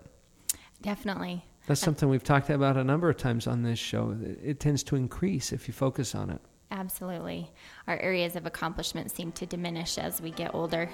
[0.84, 1.44] Definitely.
[1.66, 4.16] That's something we've talked about a number of times on this show.
[4.22, 6.42] It tends to increase if you focus on it.
[6.70, 7.50] Absolutely.
[7.88, 10.92] Our areas of accomplishment seem to diminish as we get older.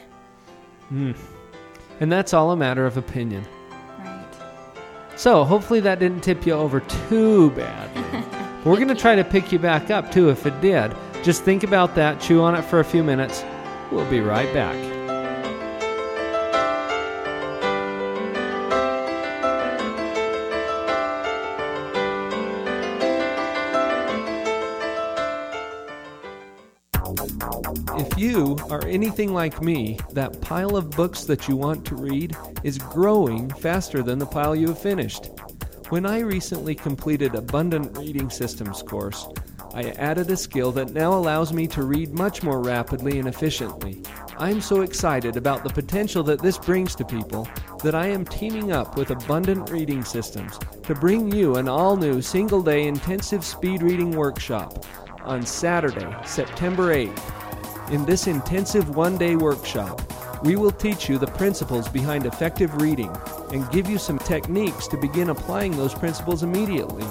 [0.89, 3.45] And that's all a matter of opinion.
[3.99, 4.25] Right.
[5.17, 8.22] So hopefully that didn't tip you over too bad.
[8.65, 10.95] We're going to try to pick you back up too if it did.
[11.21, 13.43] Just think about that, chew on it for a few minutes.
[13.91, 14.75] We'll be right back.
[27.95, 32.37] If you are anything like me, that pile of books that you want to read
[32.63, 35.29] is growing faster than the pile you have finished.
[35.93, 39.27] When I recently completed Abundant Reading Systems course,
[39.75, 44.01] I added a skill that now allows me to read much more rapidly and efficiently.
[44.39, 47.47] I'm so excited about the potential that this brings to people
[47.83, 52.23] that I am teaming up with Abundant Reading Systems to bring you an all new
[52.23, 54.87] single day intensive speed reading workshop
[55.21, 57.91] on Saturday, September 8th.
[57.91, 60.01] In this intensive one day workshop,
[60.43, 63.11] we will teach you the principles behind effective reading
[63.51, 67.05] and give you some techniques to begin applying those principles immediately.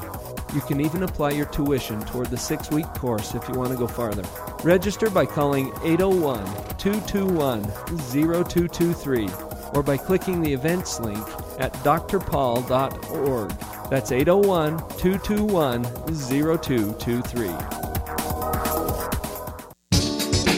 [0.55, 3.77] You can even apply your tuition toward the six week course if you want to
[3.77, 4.23] go farther.
[4.63, 6.45] Register by calling 801
[6.77, 7.63] 221
[8.11, 9.29] 0223
[9.73, 11.27] or by clicking the events link
[11.59, 13.51] at drpaul.org.
[13.89, 17.49] That's 801 221 0223.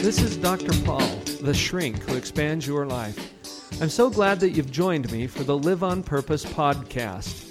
[0.01, 0.73] This is Dr.
[0.85, 1.01] Paul,
[1.45, 3.31] the shrink who expands your life.
[3.81, 7.41] I'm so glad that you've joined me for the Live on Purpose podcast.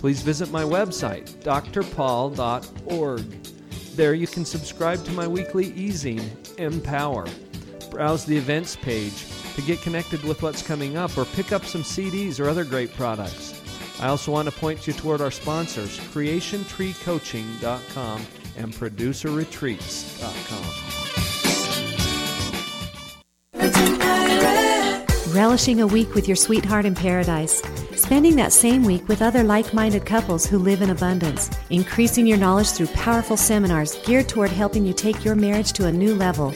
[0.00, 3.20] Please visit my website, drpaul.org.
[3.94, 7.26] There you can subscribe to my weekly e-zine, Empower.
[7.90, 11.82] Browse the events page to get connected with what's coming up or pick up some
[11.82, 13.60] CDs or other great products.
[14.00, 21.03] I also want to point you toward our sponsors, creationtreecoaching.com and producerretreats.com.
[25.34, 27.60] relishing a week with your sweetheart in paradise,
[27.96, 32.38] spending that same week with other like minded couples who live in abundance, increasing your
[32.38, 36.54] knowledge through powerful seminars geared toward helping you take your marriage to a new level.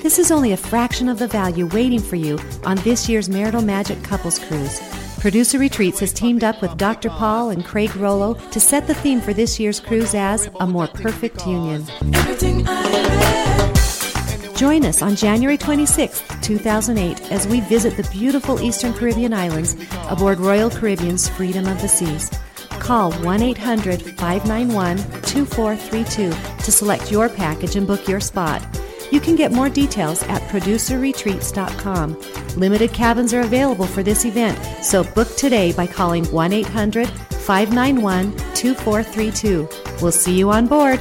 [0.00, 3.62] This is only a fraction of the value waiting for you on this year's Marital
[3.62, 4.80] Magic Couples Cruise.
[5.18, 7.10] Producer Retreats has teamed up with Dr.
[7.10, 10.86] Paul and Craig Rollo to set the theme for this year's cruise as A More
[10.86, 11.84] Perfect Union.
[14.60, 19.74] Join us on January 26, 2008, as we visit the beautiful Eastern Caribbean islands
[20.10, 22.30] aboard Royal Caribbean's Freedom of the Seas.
[22.78, 26.30] Call 1 800 591 2432
[26.62, 28.62] to select your package and book your spot.
[29.10, 32.20] You can get more details at producerretreats.com.
[32.58, 38.32] Limited cabins are available for this event, so book today by calling 1 800 591
[38.54, 39.66] 2432.
[40.02, 41.00] We'll see you on board.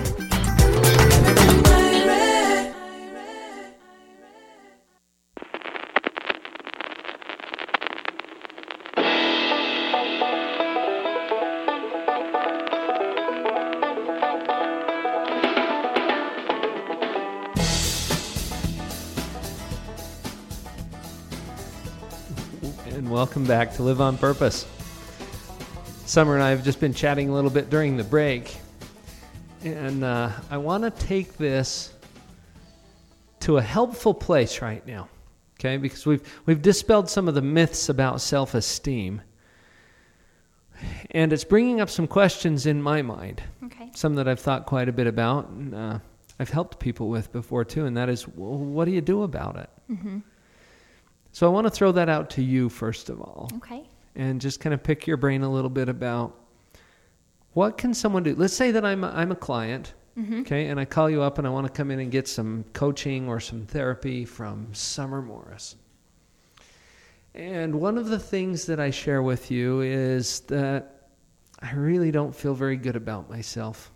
[23.49, 24.67] Back to Live on Purpose.
[26.05, 28.55] Summer and I have just been chatting a little bit during the break,
[29.63, 31.91] and uh, I want to take this
[33.39, 35.09] to a helpful place right now,
[35.59, 35.77] okay?
[35.77, 39.19] Because we've we've dispelled some of the myths about self-esteem,
[41.09, 43.89] and it's bringing up some questions in my mind, Okay.
[43.95, 45.97] some that I've thought quite a bit about, and uh,
[46.39, 49.55] I've helped people with before too, and that is, well, what do you do about
[49.55, 49.71] it?
[51.31, 53.83] So I want to throw that out to you first of all Okay.
[54.15, 56.35] and just kind of pick your brain a little bit about
[57.53, 58.35] what can someone do.
[58.35, 60.41] Let's say that I'm a, I'm a client, mm-hmm.
[60.41, 62.63] okay, and I call you up and I want to come in and get some
[62.73, 65.75] coaching or some therapy from Summer Morris.
[67.35, 71.09] And one of the things that I share with you is that
[71.59, 73.91] I really don't feel very good about myself.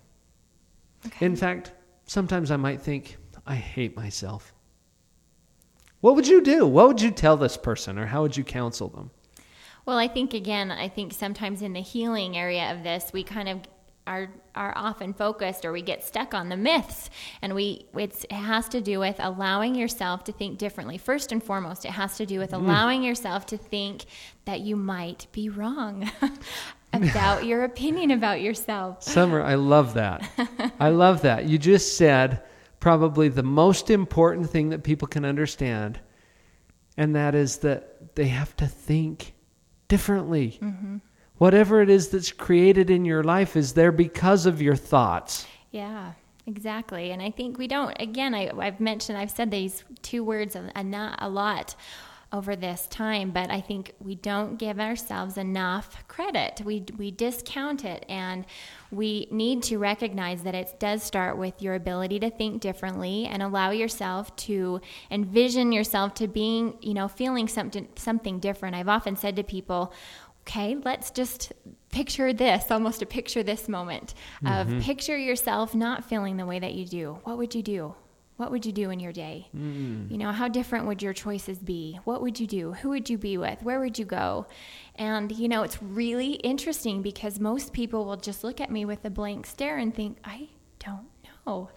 [1.06, 1.26] Okay.
[1.26, 1.72] In fact,
[2.06, 4.53] sometimes I might think I hate myself.
[6.04, 6.68] What would you do?
[6.68, 9.12] What would you tell this person or how would you counsel them?
[9.86, 13.48] Well, I think again, I think sometimes in the healing area of this, we kind
[13.48, 13.62] of
[14.06, 17.10] are are often focused or we get stuck on the myths
[17.42, 21.42] and we it's, it has to do with allowing yourself to think differently first and
[21.42, 22.58] foremost it has to do with mm.
[22.58, 24.04] allowing yourself to think
[24.44, 26.12] that you might be wrong
[26.94, 30.30] about your opinion about yourself Summer, I love that.
[30.82, 31.46] I love that.
[31.46, 32.44] You just said
[32.84, 36.02] probably the most important thing that people can understand,
[36.98, 39.34] and that is that they have to think
[39.88, 40.60] differently.
[40.62, 40.98] Mm-hmm.
[41.38, 45.48] Whatever it is that's created in your life is there because of your thoughts.
[45.72, 46.12] Yeah,
[46.46, 47.12] exactly.
[47.12, 50.70] And I think we don't, again, I, I've mentioned, I've said these two words a,
[50.76, 51.76] a, not a lot
[52.34, 56.62] over this time, but I think we don't give ourselves enough credit.
[56.66, 58.46] We, we discount it, and
[58.94, 63.42] we need to recognize that it does start with your ability to think differently and
[63.42, 64.80] allow yourself to
[65.10, 68.76] envision yourself to being, you know, feeling something, something different.
[68.76, 69.94] I've often said to people,
[70.42, 71.54] okay, let's just
[71.92, 74.14] picture this, almost a picture this moment
[74.46, 74.80] of mm-hmm.
[74.80, 77.20] picture yourself not feeling the way that you do.
[77.24, 77.96] What would you do?
[78.38, 79.48] What would you do in your day?
[79.56, 80.10] Mm.
[80.10, 82.00] You know, how different would your choices be?
[82.04, 82.74] What would you do?
[82.74, 83.62] Who would you be with?
[83.62, 84.48] Where would you go?
[84.96, 89.06] And, you know, it's really interesting because most people will just look at me with
[89.06, 91.08] a blank stare and think, I don't
[91.46, 91.70] know.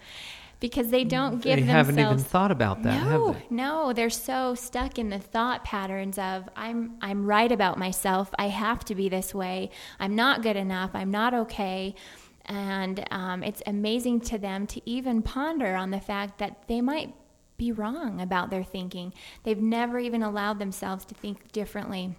[0.59, 1.41] Because they don't mm.
[1.43, 3.55] give they themselves haven't even thought about that, no, have they?
[3.55, 8.31] no, they're so stuck in the thought patterns of I'm I'm right about myself.
[8.39, 9.69] I have to be this way.
[9.99, 10.89] I'm not good enough.
[10.95, 11.93] I'm not okay.
[12.47, 17.13] And um, it's amazing to them to even ponder on the fact that they might
[17.57, 19.13] be wrong about their thinking.
[19.43, 22.15] They've never even allowed themselves to think differently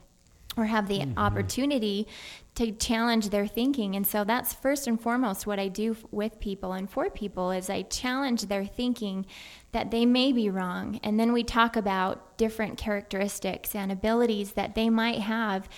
[0.58, 2.08] or have the opportunity
[2.56, 3.94] to challenge their thinking.
[3.94, 7.70] And so that's first and foremost what I do with people and for people is
[7.70, 9.24] I challenge their thinking
[9.70, 10.98] that they may be wrong.
[11.04, 15.68] And then we talk about different characteristics and abilities that they might have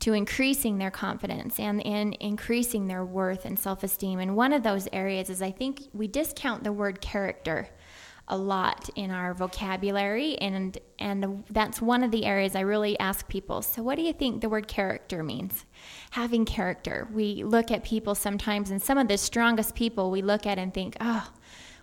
[0.00, 4.18] to increasing their confidence and in increasing their worth and self-esteem.
[4.18, 7.68] And one of those areas is I think we discount the word character
[8.28, 13.28] a lot in our vocabulary and and that's one of the areas I really ask
[13.28, 13.62] people.
[13.62, 15.64] So what do you think the word character means?
[16.10, 17.08] Having character.
[17.12, 20.74] We look at people sometimes and some of the strongest people we look at and
[20.74, 21.30] think, "Oh,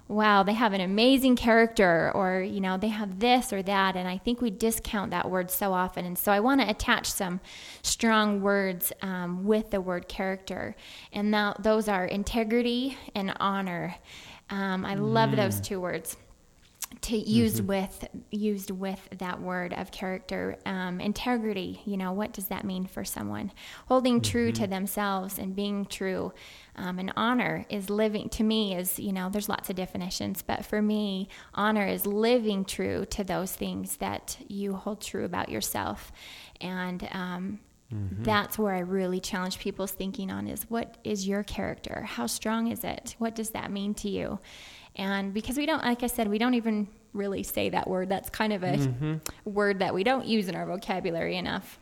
[0.07, 4.07] wow, they have an amazing character or, you know, they have this or that." And
[4.07, 6.05] I think we discount that word so often.
[6.05, 7.39] And so I want to attach some
[7.81, 10.75] strong words um, with the word character.
[11.11, 13.95] And now those are integrity and honor.
[14.49, 16.17] Um, I love those two words.
[17.03, 22.47] To use with used with that word of character um, integrity you know what does
[22.47, 23.51] that mean for someone
[23.87, 26.33] holding true to themselves and being true
[26.75, 30.65] um, and honor is living to me is you know there's lots of definitions but
[30.65, 36.11] for me honor is living true to those things that you hold true about yourself
[36.61, 37.59] and um,
[38.23, 42.01] that's where I really challenge people's thinking on is what is your character?
[42.07, 43.15] How strong is it?
[43.19, 44.39] What does that mean to you?
[44.95, 48.09] And because we don't, like I said, we don't even really say that word.
[48.09, 49.15] That's kind of a mm-hmm.
[49.45, 51.79] word that we don't use in our vocabulary enough.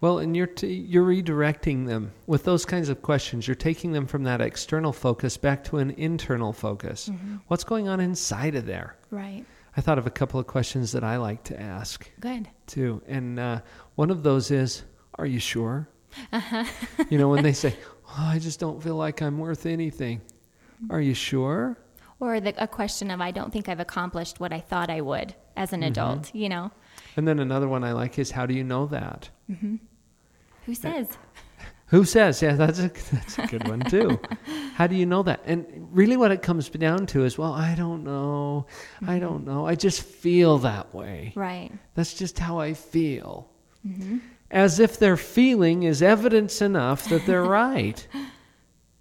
[0.00, 3.46] Well, and you're t- you're redirecting them with those kinds of questions.
[3.46, 7.08] You're taking them from that external focus back to an internal focus.
[7.08, 7.36] Mm-hmm.
[7.48, 8.96] What's going on inside of there?
[9.10, 9.44] Right.
[9.76, 12.48] I thought of a couple of questions that I like to ask Good.
[12.66, 13.60] too, and uh,
[13.94, 14.82] one of those is,
[15.14, 15.88] "Are you sure?"
[16.32, 16.64] Uh-huh.
[17.08, 17.76] You know, when they say,
[18.08, 20.22] oh, "I just don't feel like I'm worth anything,"
[20.88, 21.78] are you sure?
[22.20, 25.34] Or the, a question of, I don't think I've accomplished what I thought I would
[25.56, 25.88] as an mm-hmm.
[25.88, 26.70] adult, you know?
[27.16, 29.76] And then another one I like is, "How do you know that?" Mm-hmm.
[30.66, 31.08] Who says?
[31.86, 32.40] Who says?
[32.40, 34.20] Yeah, that's a that's a good one too.
[34.74, 35.40] How do you know that?
[35.44, 38.66] And really, what it comes down to is, well, I don't know.
[39.02, 39.20] I mm-hmm.
[39.20, 39.66] don't know.
[39.66, 41.32] I just feel that way.
[41.34, 41.72] Right.
[41.94, 43.50] That's just how I feel.
[44.50, 48.06] As if their feeling is evidence enough that they're right.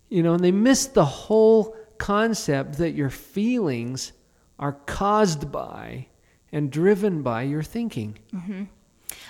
[0.10, 4.14] You know, and they miss the whole concept that your feelings
[4.58, 6.08] are caused by
[6.52, 8.18] and driven by your thinking.
[8.34, 8.64] Mm-hmm.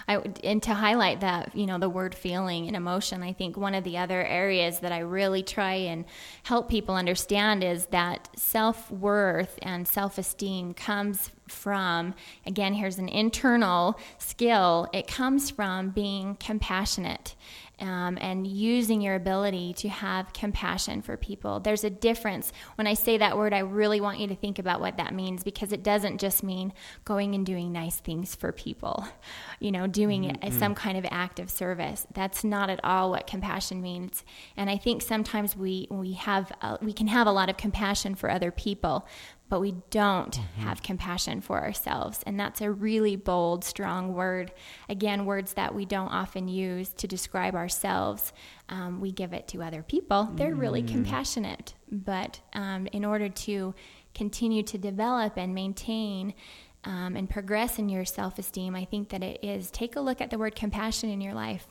[0.08, 3.76] I and to highlight that, you know, the word feeling and emotion, I think one
[3.76, 6.06] of the other areas that I really try and
[6.44, 12.14] help people understand is that self worth and self esteem comes from,
[12.46, 17.36] again, here's an internal skill, it comes from being compassionate.
[17.80, 21.60] Um, and using your ability to have compassion for people.
[21.60, 22.52] There's a difference.
[22.76, 25.44] When I say that word, I really want you to think about what that means
[25.44, 26.74] because it doesn't just mean
[27.06, 29.08] going and doing nice things for people,
[29.60, 32.06] you know, doing it as some kind of act of service.
[32.14, 34.24] That's not at all what compassion means.
[34.58, 38.16] And I think sometimes we we have uh, we can have a lot of compassion
[38.16, 39.08] for other people,
[39.50, 42.22] but we don't have compassion for ourselves.
[42.28, 44.52] And that's a really bold, strong word.
[44.88, 48.32] Again, words that we don't often use to describe ourselves.
[48.70, 50.30] Um, we give it to other people.
[50.34, 51.74] They're really compassionate.
[51.92, 53.74] But um, in order to
[54.14, 56.36] continue to develop and maintain
[56.84, 60.22] um, and progress in your self esteem, I think that it is take a look
[60.22, 61.68] at the word compassion in your life.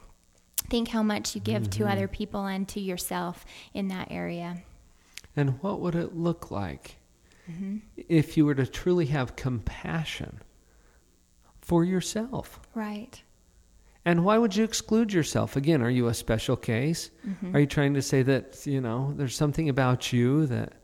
[0.69, 4.57] Think how much you give to other people and to yourself in that area.
[5.37, 6.99] And what would it look like
[7.51, 7.79] Mm-hmm.
[7.97, 10.41] if you were to truly have compassion
[11.61, 12.61] for yourself?
[12.75, 13.23] Right.
[14.05, 15.57] And why would you exclude yourself?
[15.57, 17.11] Again, are you a special case?
[17.27, 17.57] Mm-hmm.
[17.57, 20.75] Are you trying to say that, you know, there's something about you that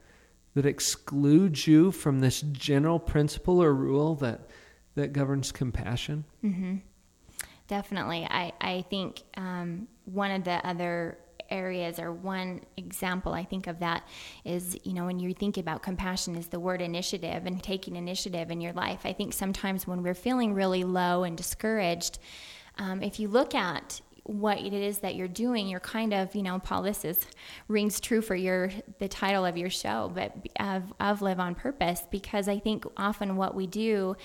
[0.55, 4.49] that excludes you from this general principle or rule that
[4.95, 6.25] that governs compassion?
[6.45, 6.77] Mm-hmm.
[7.67, 8.27] Definitely.
[8.31, 11.19] I, I think um, one of the other
[11.51, 14.07] areas or one example I think of that
[14.45, 18.51] is, you know, when you think about compassion is the word initiative and taking initiative
[18.51, 19.01] in your life.
[19.05, 22.19] I think sometimes when we're feeling really low and discouraged,
[22.79, 26.43] um, if you look at what it is that you're doing, you're kind of, you
[26.43, 27.18] know, Paul, this is
[27.68, 32.03] rings true for your the title of your show, but of, of live on purpose,
[32.11, 34.16] because I think often what we do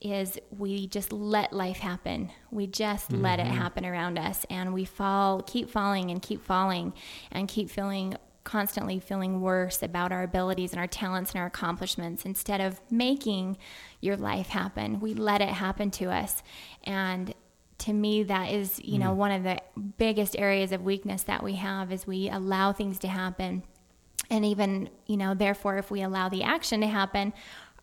[0.00, 2.30] is we just let life happen.
[2.52, 3.56] We just let it mm-hmm.
[3.56, 6.92] happen around us, and we fall, keep falling and keep falling,
[7.32, 12.24] and keep feeling constantly feeling worse about our abilities and our talents and our accomplishments
[12.24, 13.58] instead of making
[14.00, 15.00] your life happen.
[15.00, 16.42] We let it happen to us,
[16.84, 17.34] and
[17.78, 19.60] to me that is you know one of the
[19.98, 23.62] biggest areas of weakness that we have is we allow things to happen
[24.30, 27.32] and even you know therefore if we allow the action to happen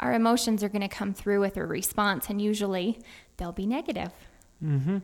[0.01, 2.99] our emotions are going to come through with a response and usually
[3.37, 4.11] they'll be negative
[4.63, 4.97] Mm-hmm.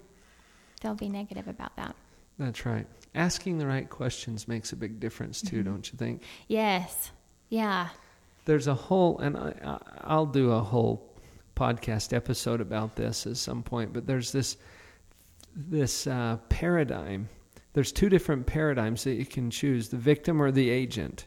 [0.82, 1.96] they'll be negative about that
[2.40, 2.88] That's right.
[3.14, 6.24] Asking the right questions makes a big difference too, don't you think?
[6.48, 7.12] yes
[7.50, 7.90] yeah
[8.46, 11.10] There's a whole, and I, I, I'll do a whole
[11.56, 13.94] podcast episode about this at some point.
[13.94, 14.58] But there's this
[15.56, 17.30] this uh, paradigm.
[17.74, 21.26] There's two different paradigms that you can choose: the victim or the agent.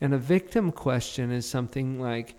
[0.00, 2.36] And a victim question is something like,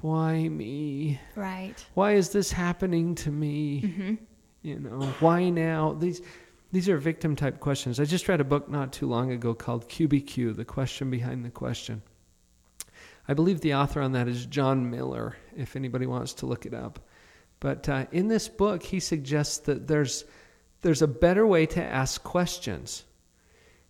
[0.00, 1.20] "Why me?
[1.36, 4.18] right Why is this happening to me?
[4.62, 6.22] You know, why now?" These
[6.72, 7.98] these are victim type questions.
[7.98, 11.50] I just read a book not too long ago called QBQ: The Question Behind the
[11.50, 12.02] Question.
[13.28, 16.74] I believe the author on that is John Miller, if anybody wants to look it
[16.74, 16.98] up.
[17.60, 20.24] But uh, in this book, he suggests that there's
[20.82, 23.04] there's a better way to ask questions,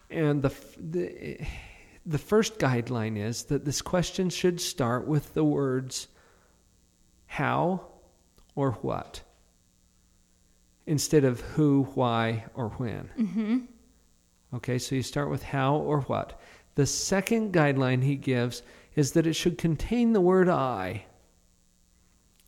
[0.08, 1.38] and the the
[2.06, 6.08] the first guideline is that this question should start with the words
[7.26, 7.86] how
[8.54, 9.22] or what
[10.86, 13.08] instead of who, why, or when.
[13.18, 13.58] Mm-hmm.
[14.56, 16.40] Okay, so you start with how or what.
[16.74, 18.62] The second guideline he gives
[18.96, 21.04] is that it should contain the word I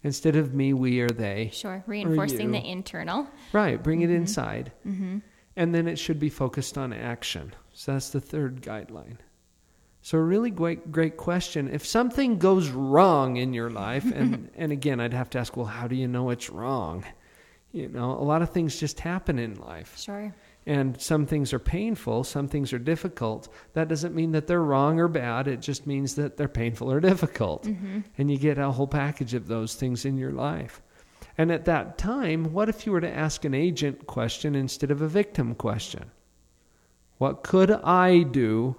[0.03, 1.51] instead of me, we, or they.
[1.53, 1.83] Sure.
[1.87, 3.29] Reinforcing the internal.
[3.53, 4.17] Right, bring it mm-hmm.
[4.17, 4.73] inside.
[4.87, 5.19] Mm-hmm.
[5.57, 7.55] And then it should be focused on action.
[7.73, 9.19] So that's the third guideline.
[10.05, 11.69] So, a really great, great question.
[11.73, 15.67] If something goes wrong in your life, and, and again, I'd have to ask, well,
[15.67, 17.05] how do you know it's wrong?
[17.71, 19.97] You know, a lot of things just happen in life.
[19.97, 20.35] Sure.
[20.65, 23.49] And some things are painful, some things are difficult.
[23.73, 25.49] That doesn't mean that they're wrong or bad.
[25.49, 27.65] It just means that they're painful or difficult.
[27.65, 28.01] Mm-hmm.
[28.17, 30.81] And you get a whole package of those things in your life.
[31.37, 35.03] And at that time, what if you were to ask an agent question instead of
[35.03, 36.11] a victim question?
[37.19, 38.77] What could I do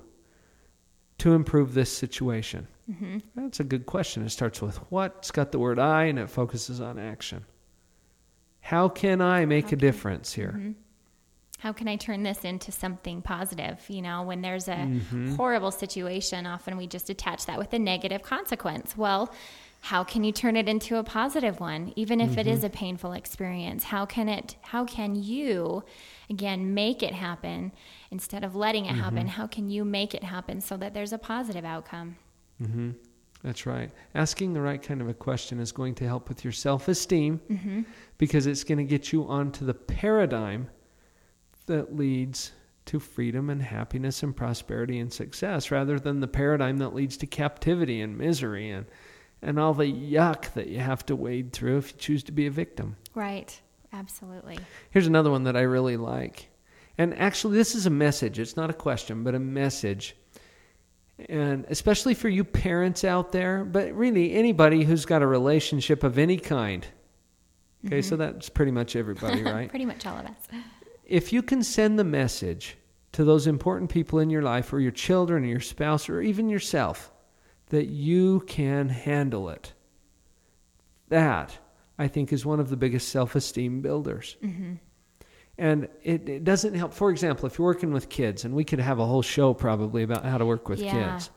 [1.17, 2.67] to improve this situation?
[2.89, 3.19] Mm-hmm.
[3.35, 4.25] That's a good question.
[4.25, 7.45] It starts with what, it's got the word I, and it focuses on action.
[8.59, 10.55] How can I make a difference here?
[10.57, 10.71] Mm-hmm.
[11.63, 13.77] How can I turn this into something positive?
[13.87, 15.35] You know, when there's a Mm-hmm.
[15.35, 18.97] horrible situation, often we just attach that with a negative consequence.
[18.97, 19.33] Well,
[19.79, 22.49] how can you turn it into a positive one, even if it Mm-hmm.
[22.57, 23.85] is a painful experience?
[23.85, 24.57] How can it?
[24.61, 25.83] How can you,
[26.29, 27.71] again, make it happen
[28.11, 29.01] instead of letting it Mm-hmm.
[29.01, 29.27] happen?
[29.27, 32.17] How can you make it happen so that there's a positive outcome?
[33.41, 33.89] That's right.
[34.15, 37.39] Asking the right kind of a question is going to help with your self esteem
[38.17, 40.69] because it's going to get you onto the paradigm
[41.67, 42.51] that leads
[42.85, 47.25] to freedom and happiness and prosperity and success rather than the paradigm that leads to
[47.25, 48.85] captivity and misery and,
[49.41, 52.45] and all the yuck that you have to wade through if you choose to be
[52.45, 52.97] a victim.
[53.15, 53.59] Right.
[53.93, 54.57] Absolutely.
[54.89, 56.49] Here's another one that I really like.
[56.97, 58.39] And actually, this is a message.
[58.39, 60.15] It's not a question, but a message.
[61.29, 66.17] And especially for you parents out there, but really anybody who's got a relationship of
[66.17, 66.85] any kind.
[67.85, 68.23] Okay, so mm-hmm.
[68.23, 69.69] that's pretty much everybody, right?
[69.69, 70.47] Pretty much all of us.
[71.13, 72.75] if you can send the message
[73.11, 76.49] to those important people in your life, or your children, or your spouse, or even
[76.49, 77.11] yourself,
[77.69, 79.73] that you can handle it,
[81.09, 81.55] that
[81.99, 84.37] I think is one of the biggest self esteem builders.
[85.59, 86.93] And it, it doesn't help.
[86.95, 90.01] For example, if you're working with kids, and we could have a whole show probably
[90.01, 91.11] about how to work with Yeah.
[91.11, 91.29] kids,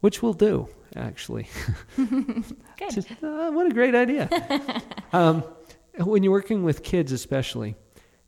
[0.00, 1.46] which we'll do, actually.
[1.96, 2.90] Good.
[2.90, 4.30] Just, uh, what a great idea.
[5.12, 5.44] um,
[5.98, 7.76] when you're working with kids, especially,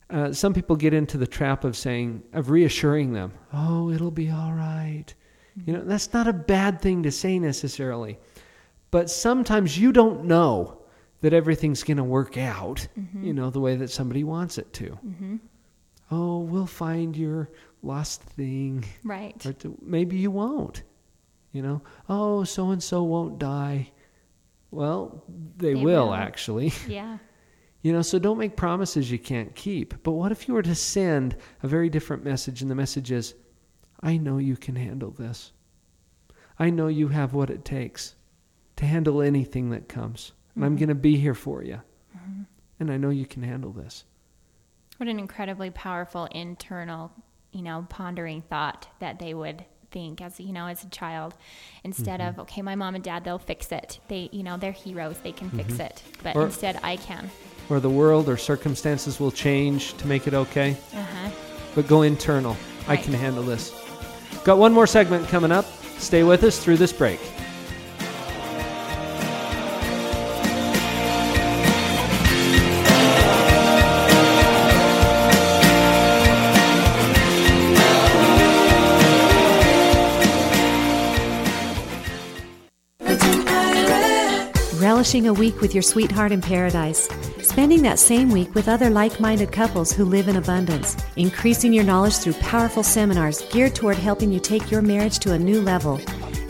[0.09, 4.29] uh, some people get into the trap of saying, of reassuring them, oh, it'll be
[4.29, 5.05] all right.
[5.65, 8.17] You know, that's not a bad thing to say necessarily.
[8.91, 10.81] But sometimes you don't know
[11.21, 12.87] that everything's going to work out,
[13.21, 14.97] you know, the way that somebody wants it to.
[16.11, 17.49] Oh, we'll find your
[17.83, 18.85] lost thing.
[19.03, 19.45] Right.
[19.45, 20.83] Or to, maybe you won't.
[21.51, 23.91] You know, oh, so and so won't die.
[24.71, 25.23] Well,
[25.57, 26.13] they, They will, will.
[26.13, 26.71] actually.
[26.87, 27.17] Yeah.
[27.81, 30.03] You know, so don't make promises you can't keep.
[30.03, 33.35] But what if you were to send a very different message, and the message is,
[34.01, 35.53] I know you can handle this.
[36.57, 38.15] I know you have what it takes
[38.75, 40.33] to handle anything that comes.
[40.55, 40.79] And I'm mm-hmm.
[40.79, 41.81] going to be here for you.
[42.17, 42.41] Mm-hmm.
[42.81, 44.03] And I know you can handle this.
[44.97, 47.11] What an incredibly powerful internal,
[47.51, 51.33] you know, pondering thought that they would think as you know as a child
[51.83, 52.29] instead Mm-hmm.
[52.29, 55.31] of okay my mom and dad they'll fix it they you know they're heroes they
[55.31, 55.81] can fix mm-hmm.
[55.81, 57.27] it but Or- instead i can
[57.69, 60.75] Or the world or circumstances will change to make it okay.
[60.93, 61.29] uh-huh
[61.75, 62.57] but go internal.
[62.87, 63.73] I can handle this.
[64.43, 65.65] Got one more segment coming up.
[65.97, 67.19] Stay with us through this break.
[82.99, 84.81] Everything I read.
[84.81, 87.07] relishing a week with your sweetheart in paradise,
[87.59, 91.83] spending that same week with other like minded couples who live in abundance, increasing your
[91.83, 95.97] knowledge through powerful seminars geared toward helping you take your marriage to a new level.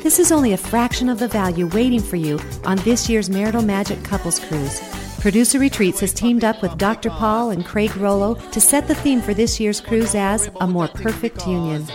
[0.04, 3.64] This is only a fraction of the value waiting for you on this year's Marital
[3.64, 4.80] Magic Couples Cruise.
[5.20, 7.10] Producer Retreats has teamed up with Dr.
[7.10, 10.90] Paul and Craig Rollo to set the theme for this year's cruise as a more
[10.90, 11.88] perfect union.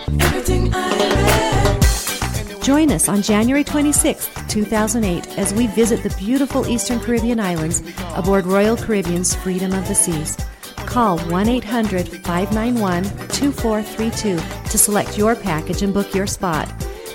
[2.65, 7.83] Join us on January 26, 2008, as we visit the beautiful Eastern Caribbean islands
[8.15, 10.35] aboard Royal Caribbean's Freedom of the Seas.
[10.77, 14.37] Call 1 800 591 2432
[14.71, 16.67] to select your package and book your spot.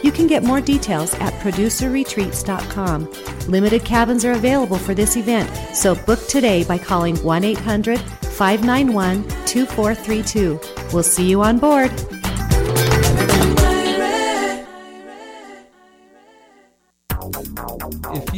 [0.05, 3.13] You can get more details at producerretreats.com.
[3.49, 9.25] Limited cabins are available for this event, so book today by calling 1 800 591
[9.47, 10.61] 2432.
[10.93, 11.91] We'll see you on board.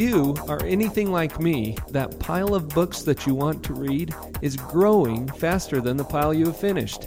[0.03, 4.57] You are anything like me, that pile of books that you want to read is
[4.57, 7.07] growing faster than the pile you have finished.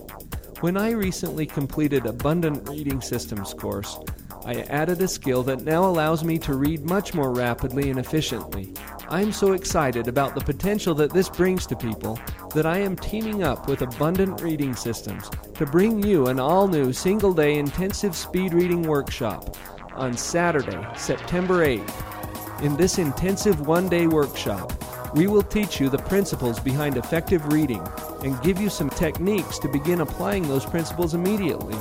[0.62, 4.00] When I recently completed Abundant Reading Systems course,
[4.46, 8.74] I added a skill that now allows me to read much more rapidly and efficiently.
[9.10, 12.18] I'm so excited about the potential that this brings to people
[12.54, 16.94] that I am teaming up with Abundant Reading Systems to bring you an all new
[16.94, 19.58] single day intensive speed reading workshop
[19.96, 22.15] on Saturday, September 8th.
[22.62, 24.72] In this intensive one day workshop,
[25.14, 27.86] we will teach you the principles behind effective reading
[28.24, 31.76] and give you some techniques to begin applying those principles immediately.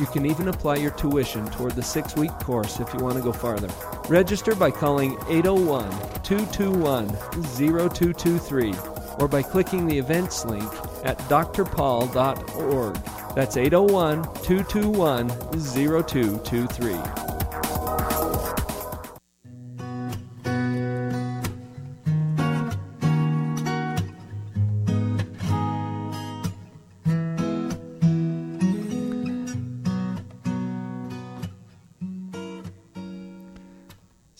[0.00, 3.22] You can even apply your tuition toward the six week course if you want to
[3.22, 3.68] go farther.
[4.08, 5.88] Register by calling 801
[6.24, 7.08] 221
[7.54, 8.74] 0223
[9.20, 10.70] or by clicking the events link
[11.04, 12.94] at drpaul.org.
[13.34, 17.37] That's 801 221 0223.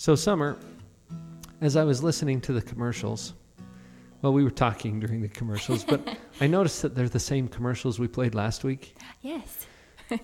[0.09, 0.57] So, Summer,
[1.61, 3.35] as I was listening to the commercials,
[4.23, 7.99] well, we were talking during the commercials, but I noticed that they're the same commercials
[7.99, 8.97] we played last week.
[9.21, 9.67] Yes.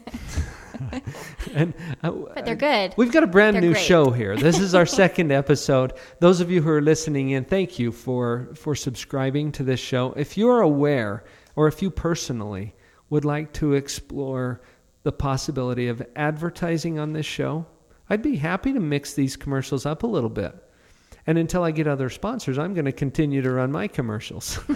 [1.54, 2.94] And uh, But they're good.
[2.96, 3.84] We've got a brand They're new great.
[3.84, 4.38] show here.
[4.38, 5.92] This is our second episode.
[6.18, 10.14] Those of you who are listening in, thank you for for subscribing to this show.
[10.16, 11.24] If you're aware
[11.56, 12.74] or if you personally
[13.10, 14.62] would like to explore
[15.02, 17.66] the possibility of advertising on this show,
[18.10, 20.54] I'd be happy to mix these commercials up a little bit.
[21.26, 24.58] And until I get other sponsors, I'm going to continue to run my commercials.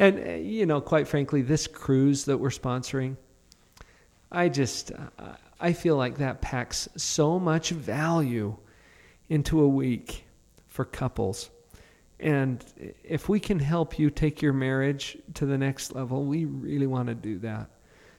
[0.00, 3.16] and uh, you know, quite frankly, this cruise that we're sponsoring,
[4.32, 8.56] I just uh, I feel like that packs so much value
[9.28, 10.26] into a week
[10.66, 11.50] for couples.
[12.18, 12.64] And
[13.04, 17.08] if we can help you take your marriage to the next level, we really want
[17.08, 17.70] to do that.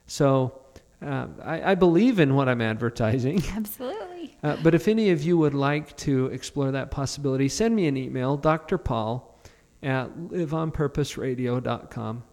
[0.07, 0.62] So
[1.03, 3.41] uh, I, I believe in what I'm advertising.
[3.55, 4.37] Absolutely.
[4.43, 7.97] Uh, but if any of you would like to explore that possibility, send me an
[7.97, 8.77] email, Dr.
[8.77, 9.37] Paul
[9.81, 12.23] at liveonpurposeradio.com.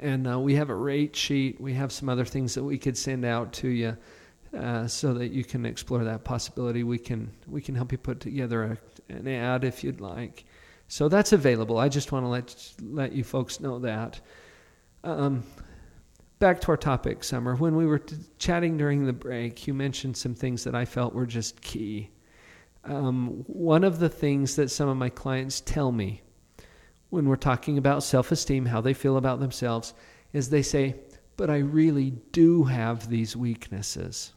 [0.00, 1.60] And uh, we have a rate sheet.
[1.60, 3.96] We have some other things that we could send out to you
[4.56, 6.84] uh, so that you can explore that possibility.
[6.84, 8.78] We can we can help you put together
[9.08, 10.44] a, an ad if you'd like.
[10.88, 11.78] So that's available.
[11.78, 14.20] I just want to let let you folks know that.
[15.04, 15.42] Um,
[16.38, 17.54] back to our topic, Summer.
[17.54, 21.14] When we were t- chatting during the break, you mentioned some things that I felt
[21.14, 22.10] were just key.
[22.84, 26.22] Um, one of the things that some of my clients tell me
[27.10, 29.94] when we're talking about self esteem, how they feel about themselves,
[30.32, 30.94] is they say,
[31.36, 34.32] But I really do have these weaknesses.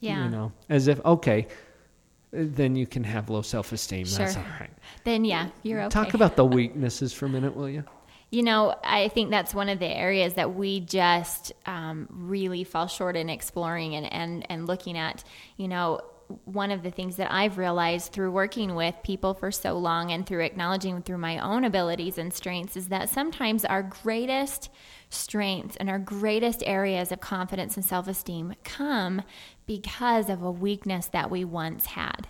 [0.00, 0.24] Yeah.
[0.24, 1.46] You know, as if, okay,
[2.32, 4.06] then you can have low self esteem.
[4.06, 4.70] That's all right.
[5.04, 5.88] Then yeah, you're okay.
[5.88, 7.84] Talk about the weaknesses for a minute, will you?
[8.30, 12.86] You know, I think that's one of the areas that we just um, really fall
[12.86, 15.24] short in exploring and, and, and looking at.
[15.56, 16.00] You know,
[16.44, 20.26] one of the things that I've realized through working with people for so long and
[20.26, 24.70] through acknowledging through my own abilities and strengths is that sometimes our greatest
[25.08, 29.22] strengths and our greatest areas of confidence and self esteem come
[29.66, 32.28] because of a weakness that we once had.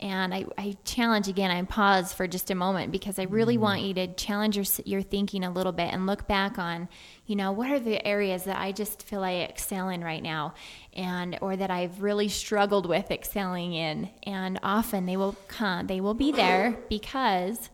[0.00, 3.82] And I, I challenge again, I pause for just a moment because I really want
[3.82, 3.88] mm.
[3.88, 6.88] you to challenge your, your thinking a little bit and look back on,
[7.26, 10.54] you know, what are the areas that I just feel I excel in right now
[10.94, 14.08] and, or that I've really struggled with excelling in.
[14.22, 17.68] And often they will come, they will be there because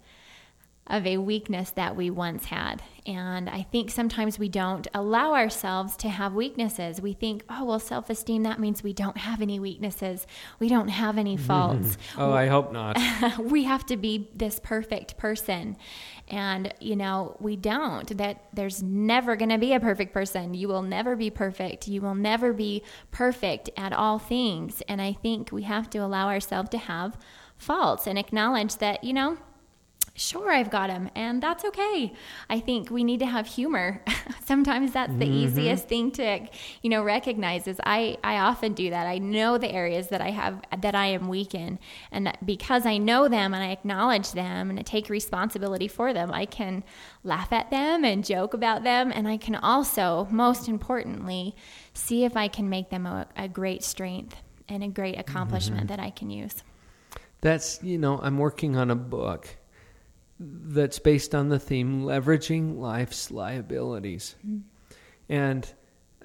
[0.86, 2.82] of a weakness that we once had.
[3.06, 7.00] And I think sometimes we don't allow ourselves to have weaknesses.
[7.00, 10.26] We think, oh, well, self esteem, that means we don't have any weaknesses.
[10.58, 11.96] We don't have any faults.
[12.18, 12.98] Oh, I hope not.
[13.38, 15.76] we have to be this perfect person.
[16.28, 18.16] And, you know, we don't.
[18.16, 20.54] That there's never going to be a perfect person.
[20.54, 21.86] You will never be perfect.
[21.86, 22.82] You will never be
[23.12, 24.82] perfect at all things.
[24.88, 27.16] And I think we have to allow ourselves to have
[27.56, 29.38] faults and acknowledge that, you know,
[30.16, 32.12] sure i've got them and that's okay.
[32.48, 34.02] I think we need to have humor.
[34.44, 35.44] Sometimes that's the mm-hmm.
[35.44, 36.46] easiest thing to
[36.82, 39.06] you know recognize is i i often do that.
[39.06, 41.78] I know the areas that i have that i am weak in
[42.10, 46.12] and that because i know them and i acknowledge them and I take responsibility for
[46.12, 46.84] them i can
[47.24, 51.54] laugh at them and joke about them and i can also most importantly
[51.94, 54.36] see if i can make them a, a great strength
[54.68, 55.96] and a great accomplishment mm-hmm.
[55.96, 56.62] that i can use.
[57.40, 59.56] That's, you know, I'm working on a book
[60.38, 64.34] that's based on the theme leveraging life's liabilities.
[65.28, 65.72] And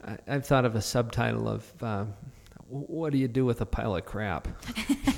[0.05, 2.05] I, I've thought of a subtitle of uh,
[2.67, 4.47] what do you do with a pile of crap?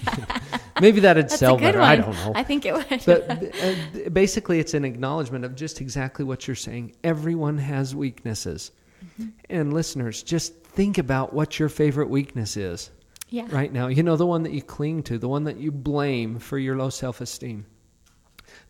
[0.82, 1.80] Maybe that'd That's sell better.
[1.80, 1.88] one.
[1.88, 2.32] I don't know.
[2.36, 3.04] I think it would.
[3.06, 6.96] but uh, basically, it's an acknowledgement of just exactly what you're saying.
[7.04, 8.72] Everyone has weaknesses.
[9.06, 9.30] Mm-hmm.
[9.50, 12.90] And listeners, just think about what your favorite weakness is
[13.30, 13.48] yeah.
[13.52, 13.88] right now.
[13.88, 16.76] You know, the one that you cling to, the one that you blame for your
[16.78, 17.66] low self esteem,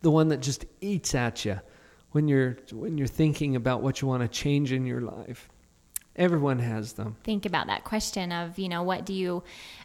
[0.04, 1.60] the one that just eats at you
[2.12, 5.50] when you're, when you're thinking about what you want to change in your life.
[6.16, 7.16] Everyone has them.
[7.24, 9.42] think about that question of you know what do you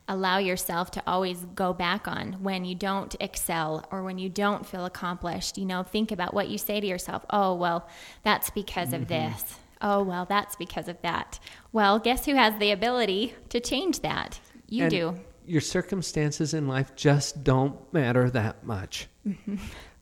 [0.08, 4.66] allow yourself to always go back on when you don't excel or when you don't
[4.66, 7.88] feel accomplished you know think about what you say to yourself oh well
[8.24, 9.30] that's because of Mm-hmm.
[9.30, 11.38] this oh well that's because of that
[11.72, 14.38] well guess who has the ability to change that
[14.68, 15.14] you And do
[15.46, 19.08] Your circumstances in life just don't matter that much.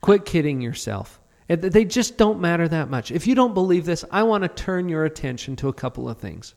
[0.01, 1.19] Quit kidding yourself.
[1.47, 3.09] They just don't matter that much.
[3.11, 6.17] If you don't believe this, I want to turn your attention to a couple of
[6.17, 6.55] things.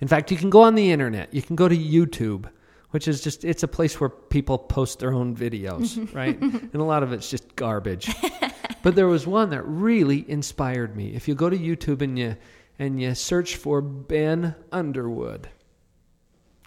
[0.00, 1.32] In fact, you can go on the internet.
[1.32, 2.48] You can go to YouTube,
[2.90, 6.40] which is just it's a place where people post their own videos, right?
[6.40, 8.10] and a lot of it's just garbage.
[8.82, 11.14] but there was one that really inspired me.
[11.14, 12.36] If you go to YouTube and you
[12.80, 15.48] and you search for Ben Underwood.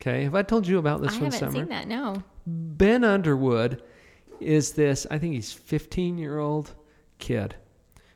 [0.01, 1.51] Okay, have I told you about this i one, haven't Summer?
[1.53, 3.83] seen that no Ben Underwood
[4.41, 6.73] is this, I think he's 15 year old
[7.19, 7.55] kid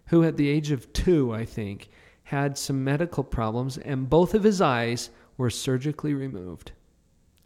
[0.07, 1.89] who, at the age of two, I think,
[2.23, 6.71] had some medical problems and both of his eyes were surgically removed.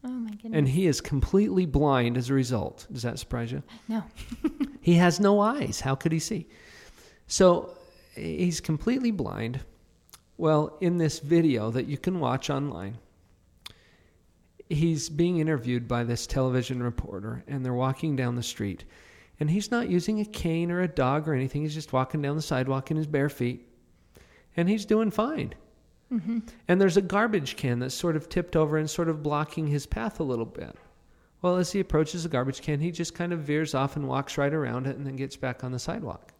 [0.04, 2.88] oh my goodness And he is completely blind as a result.
[2.92, 3.64] Does that surprise you?
[3.88, 4.04] no
[4.82, 5.82] He has no eyes.
[5.82, 6.48] How could he see?
[7.28, 7.78] So
[8.16, 9.60] he's completely blind.
[10.38, 12.98] Well, in this video that you can watch online,
[14.70, 18.86] he's being interviewed by this television reporter, and they're walking down the street.
[19.40, 21.62] And he's not using a cane or a dog or anything.
[21.62, 23.68] He's just walking down the sidewalk in his bare feet.
[24.58, 25.54] And he's doing fine.
[26.12, 26.40] Mm-hmm.
[26.68, 29.86] And there's a garbage can that's sort of tipped over and sort of blocking his
[29.86, 30.76] path a little bit.
[31.42, 34.38] Well, as he approaches the garbage can, he just kind of veers off and walks
[34.38, 36.34] right around it and then gets back on the sidewalk.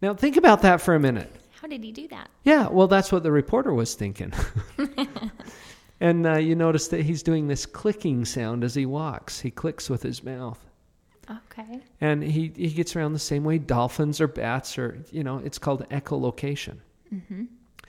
[0.00, 1.34] Now, think about that for a minute.
[1.60, 4.32] how did he do that Yeah, well, that's what the reporter was thinking.
[6.00, 9.40] and uh, you notice that he's doing this clicking sound as he walks.
[9.40, 10.58] He clicks with his mouth.
[11.30, 15.38] okay And he, he gets around the same way dolphins or bats or, you know,
[15.38, 16.78] it's called echolocation.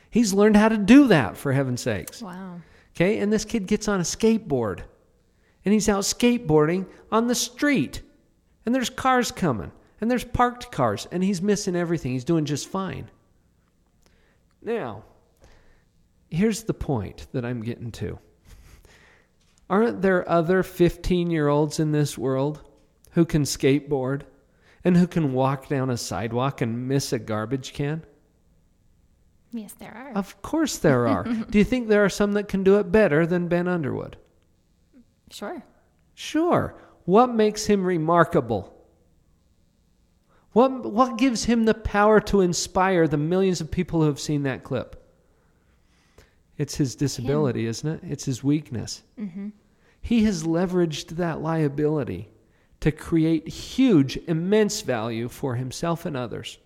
[0.10, 2.22] He's learned how to do that, for heaven's sakes.
[2.22, 2.62] wow
[2.95, 4.82] Okay, and this kid gets on a skateboard
[5.64, 8.01] and he's out skateboarding on the street.
[8.66, 12.12] And there's cars coming and there's parked cars and he's missing everything.
[12.12, 13.10] He's doing just fine.
[14.62, 15.03] Now,
[16.30, 18.20] here's the point that I'm getting to.
[19.70, 22.62] Aren't there other 15 year olds in this world
[23.12, 24.24] who can skateboard
[24.84, 28.04] and who can walk down a sidewalk and miss a garbage can?
[29.52, 31.24] yes there are Of course there are.
[31.50, 34.18] do you think there are some that can do it better than Ben Underwood?
[35.32, 35.64] sure
[36.16, 36.76] Sure.
[37.06, 38.76] What makes him remarkable?
[40.52, 44.44] What, what gives him the power to inspire the millions of people who have seen
[44.44, 44.99] that clip?
[46.60, 48.01] It's his disability, isn't it?
[48.03, 49.01] It's his weakness.
[50.01, 52.30] He has leveraged that liability
[52.82, 56.57] to create huge, immense value for himself and others.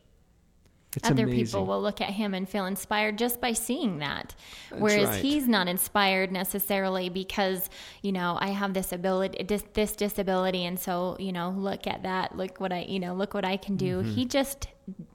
[0.95, 1.45] It's other amazing.
[1.45, 4.35] people will look at him and feel inspired just by seeing that
[4.69, 5.21] That's whereas right.
[5.23, 7.67] he's not inspired necessarily because
[8.03, 12.03] you know i have this ability this, this disability and so you know look at
[12.03, 14.11] that look what i you know look what i can do Mm-hmm.
[14.11, 14.67] he just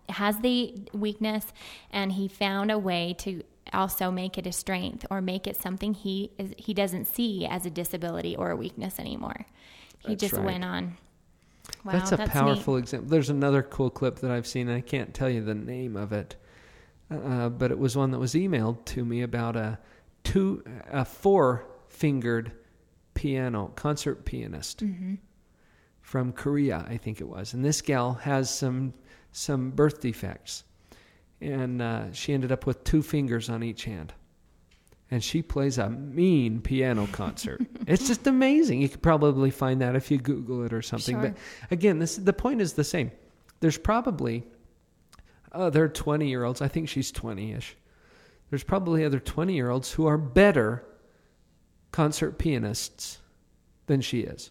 [0.09, 1.45] has the weakness
[1.93, 5.95] and he found a way to also make it a strength or make it something
[5.95, 9.47] he is he doesn't see as a disability or a weakness anymore
[10.01, 10.45] he That's just right.
[10.45, 10.97] went on
[11.85, 12.29] wow that's a neat.
[12.29, 13.09] powerful example.
[13.11, 14.71] There's another cool clip that I've seen.
[14.71, 16.37] I can't tell you the name of it,
[17.11, 19.79] uh, but it was one that was emailed to me about a
[20.25, 22.53] two, a four-fingered
[23.15, 24.83] piano concert pianist
[26.01, 27.53] from Korea, I think it was.
[27.55, 28.95] And this gal has some
[29.33, 30.65] some birth defects,
[31.41, 34.13] and uh, she ended up with two fingers on each hand.
[35.11, 37.63] And she plays a mean piano concert.
[37.87, 38.83] it's just amazing.
[38.83, 41.15] You could probably find that if you Google it or something.
[41.15, 41.31] Sure.
[41.31, 41.37] But
[41.71, 43.11] again, this the point is the same.
[43.61, 44.45] There's probably
[45.51, 46.61] other 20 year olds.
[46.61, 47.75] I think she's 20 ish.
[48.51, 50.85] There's probably other 20 year olds who are better
[51.91, 53.19] concert pianists
[53.87, 54.51] than she is.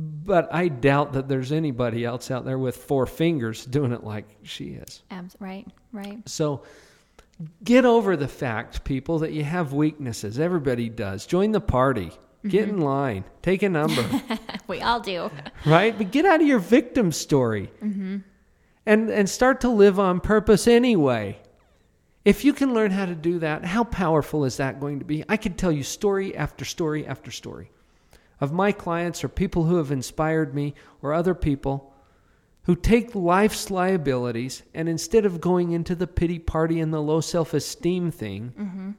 [0.00, 4.26] But I doubt that there's anybody else out there with four fingers doing it like
[4.44, 5.02] she is.
[5.10, 6.62] Abs- right right So
[7.64, 10.38] get over the fact, people, that you have weaknesses.
[10.38, 11.26] Everybody does.
[11.26, 12.12] Join the party.
[12.46, 12.78] Get mm-hmm.
[12.78, 13.24] in line.
[13.42, 14.04] Take a number.
[14.68, 15.30] we all do
[15.66, 15.96] right?
[15.98, 18.18] But get out of your victim story mm-hmm.
[18.86, 21.40] and and start to live on purpose anyway.
[22.24, 25.24] If you can learn how to do that, how powerful is that going to be?
[25.28, 27.72] I could tell you story after story after story
[28.40, 31.92] of my clients or people who have inspired me or other people
[32.64, 37.20] who take life's liabilities and instead of going into the pity party and the low
[37.20, 38.90] self esteem thing, mm-hmm.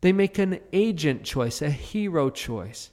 [0.00, 2.90] they make an agent choice, a hero choice.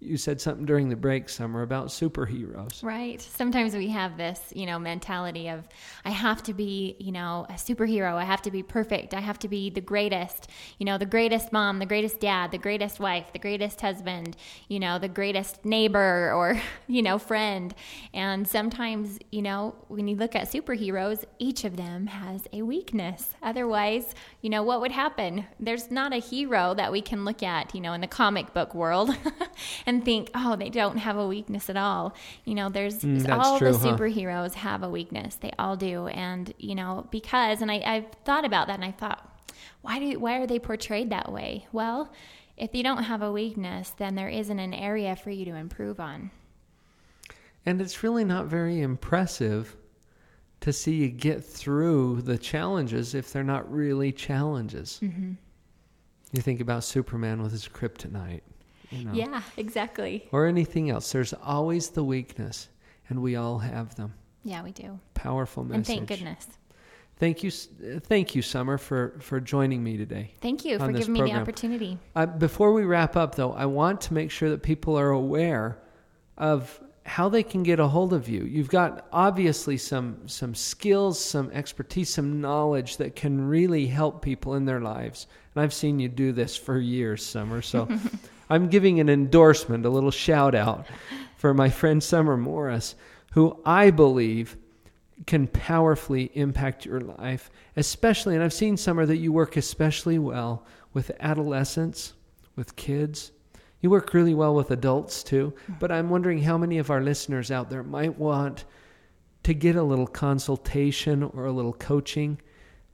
[0.00, 2.84] You said something during the break, Summer, about superheroes.
[2.84, 3.20] Right.
[3.20, 5.66] Sometimes we have this, you know, mentality of
[6.04, 8.14] I have to be, you know, a superhero.
[8.14, 9.12] I have to be perfect.
[9.12, 12.58] I have to be the greatest, you know, the greatest mom, the greatest dad, the
[12.58, 14.36] greatest wife, the greatest husband,
[14.68, 17.74] you know, the greatest neighbor or, you know, friend.
[18.14, 23.34] And sometimes, you know, when you look at superheroes, each of them has a weakness.
[23.42, 25.46] Otherwise, you know, what would happen?
[25.58, 28.76] There's not a hero that we can look at, you know, in the comic book
[28.76, 29.10] world
[29.88, 32.14] and think, oh, they don't have a weakness at all.
[32.44, 33.96] You know, there's Mm, all true, the huh?
[33.96, 35.36] superheroes have a weakness.
[35.36, 36.08] They all do.
[36.08, 39.42] And, you know, because, and I, I've thought about that and I thought,
[39.80, 41.66] why do, why are they portrayed that way?
[41.72, 42.12] Well,
[42.58, 46.00] if you don't have a weakness, then there isn't an area for you to improve
[46.00, 46.32] on.
[47.64, 49.74] And it's really not very impressive
[50.60, 55.00] to see you get through the challenges if they're not really challenges.
[55.02, 55.32] Mm-hmm.
[56.32, 58.42] You think about Superman with his kryptonite,
[58.90, 60.28] you know, Yeah, exactly.
[60.32, 61.12] or anything else.
[61.12, 62.68] There's always the weakness,
[63.08, 64.14] and we all have them.
[64.44, 64.98] Yeah, we do.
[65.14, 65.76] Powerful message.
[65.76, 66.46] And thank goodness.
[67.18, 70.34] Thank you, thank you, Summer, for for joining me today.
[70.40, 71.98] Thank you for giving me the opportunity.
[72.14, 75.78] Uh, before we wrap up, though, I want to make sure that people are aware
[76.36, 78.44] of how they can get a hold of you.
[78.44, 84.54] You've got obviously some some skills, some expertise, some knowledge that can really help people
[84.54, 85.26] in their lives.
[85.56, 87.62] And I've seen you do this for years, Summer.
[87.62, 87.88] So
[88.50, 90.86] I'm giving an endorsement, a little shout out
[91.36, 92.94] for my friend Summer Morris,
[93.32, 94.56] who I believe
[95.26, 100.64] can powerfully impact your life, especially, and I've seen Summer that you work especially well
[100.92, 102.14] with adolescents,
[102.56, 103.32] with kids.
[103.80, 105.74] You work really well with adults too, mm-hmm.
[105.78, 108.64] but I'm wondering how many of our listeners out there might want
[109.44, 112.40] to get a little consultation or a little coaching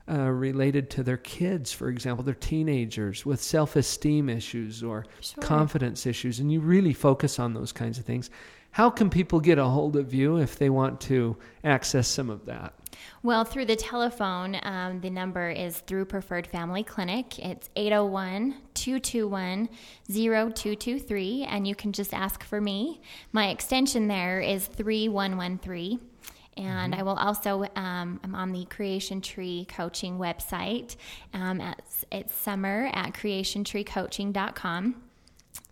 [0.07, 5.41] uh, related to their kids, for example, their teenagers with self esteem issues or Sure.
[5.43, 8.29] confidence issues, and you really focus on those kinds of things.
[8.71, 12.45] How can people get a hold of you if they want to access some of
[12.45, 12.73] that?
[13.23, 17.39] Well, through the telephone, um, the number is through Preferred Family Clinic.
[17.39, 19.69] It's 801 221
[20.09, 23.01] 0223, and you can just ask for me.
[23.31, 25.99] My extension there is 3113.
[26.57, 30.95] And I will also, um, I'm on the Creation Tree Coaching website.
[31.33, 31.81] Um, at,
[32.11, 35.03] it's summer at creationtreecoaching.com.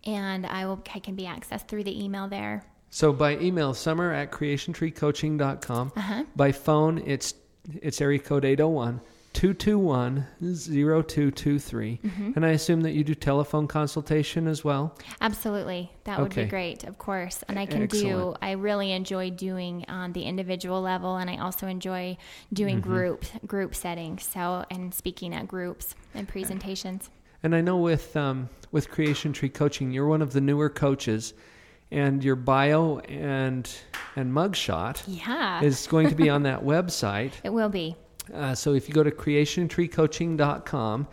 [0.06, 2.64] And I will, I can be accessed through the email there.
[2.90, 5.92] So by email, summer at creationtreecoaching.com.
[5.96, 6.24] Uh-huh.
[6.36, 7.34] By phone, it's
[7.80, 9.00] it's area code 801
[9.34, 12.00] 221 0223.
[12.02, 12.32] Mm-hmm.
[12.36, 14.96] And I assume that you do telephone consultation as well.
[15.20, 15.90] Absolutely.
[16.04, 16.44] That would Okay.
[16.44, 17.42] be great, of course.
[17.48, 18.38] And I can do, Excellent.
[18.42, 22.16] I really enjoy doing on the individual level and I also enjoy
[22.52, 22.90] doing Mm-hmm.
[22.90, 24.22] group group settings.
[24.24, 27.10] So and speaking at groups and presentations.
[27.42, 31.34] And I know with um, with Creation Tree Coaching, you're one of the newer coaches,
[31.90, 33.70] and your bio and
[34.16, 35.62] and mugshot Yeah.
[35.62, 37.32] is going to be on that website.
[37.42, 37.96] it will be.
[38.32, 41.06] Uh, so if you go to creationtreecoaching.com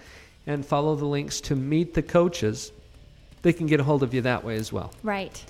[0.48, 2.72] and follow the links to meet the coaches,
[3.42, 4.94] they can get a hold of you that way as well.
[5.04, 5.44] Right.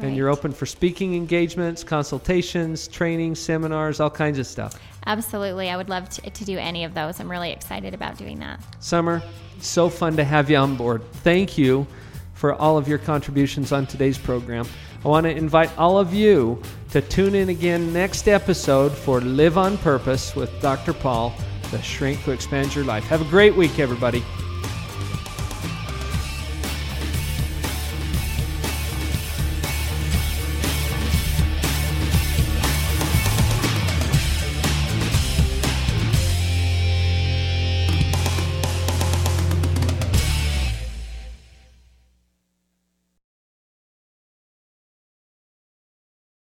[0.00, 4.80] And you're open for speaking engagements, consultations, training, seminars, all kinds of stuff.
[5.06, 5.70] Absolutely.
[5.70, 7.18] I would love to, to do any of those.
[7.18, 8.62] I'm really excited about doing that.
[8.78, 9.20] Summer,
[9.60, 11.02] so fun to have you on board.
[11.14, 11.84] Thank you
[12.34, 14.68] for all of your contributions on today's program.
[15.04, 19.56] I want to invite all of you to tune in again next episode for Live
[19.56, 20.92] on Purpose with Dr.
[20.92, 21.32] Paul,
[21.70, 23.04] the shrink who expands your life.
[23.04, 24.24] Have a great week, everybody.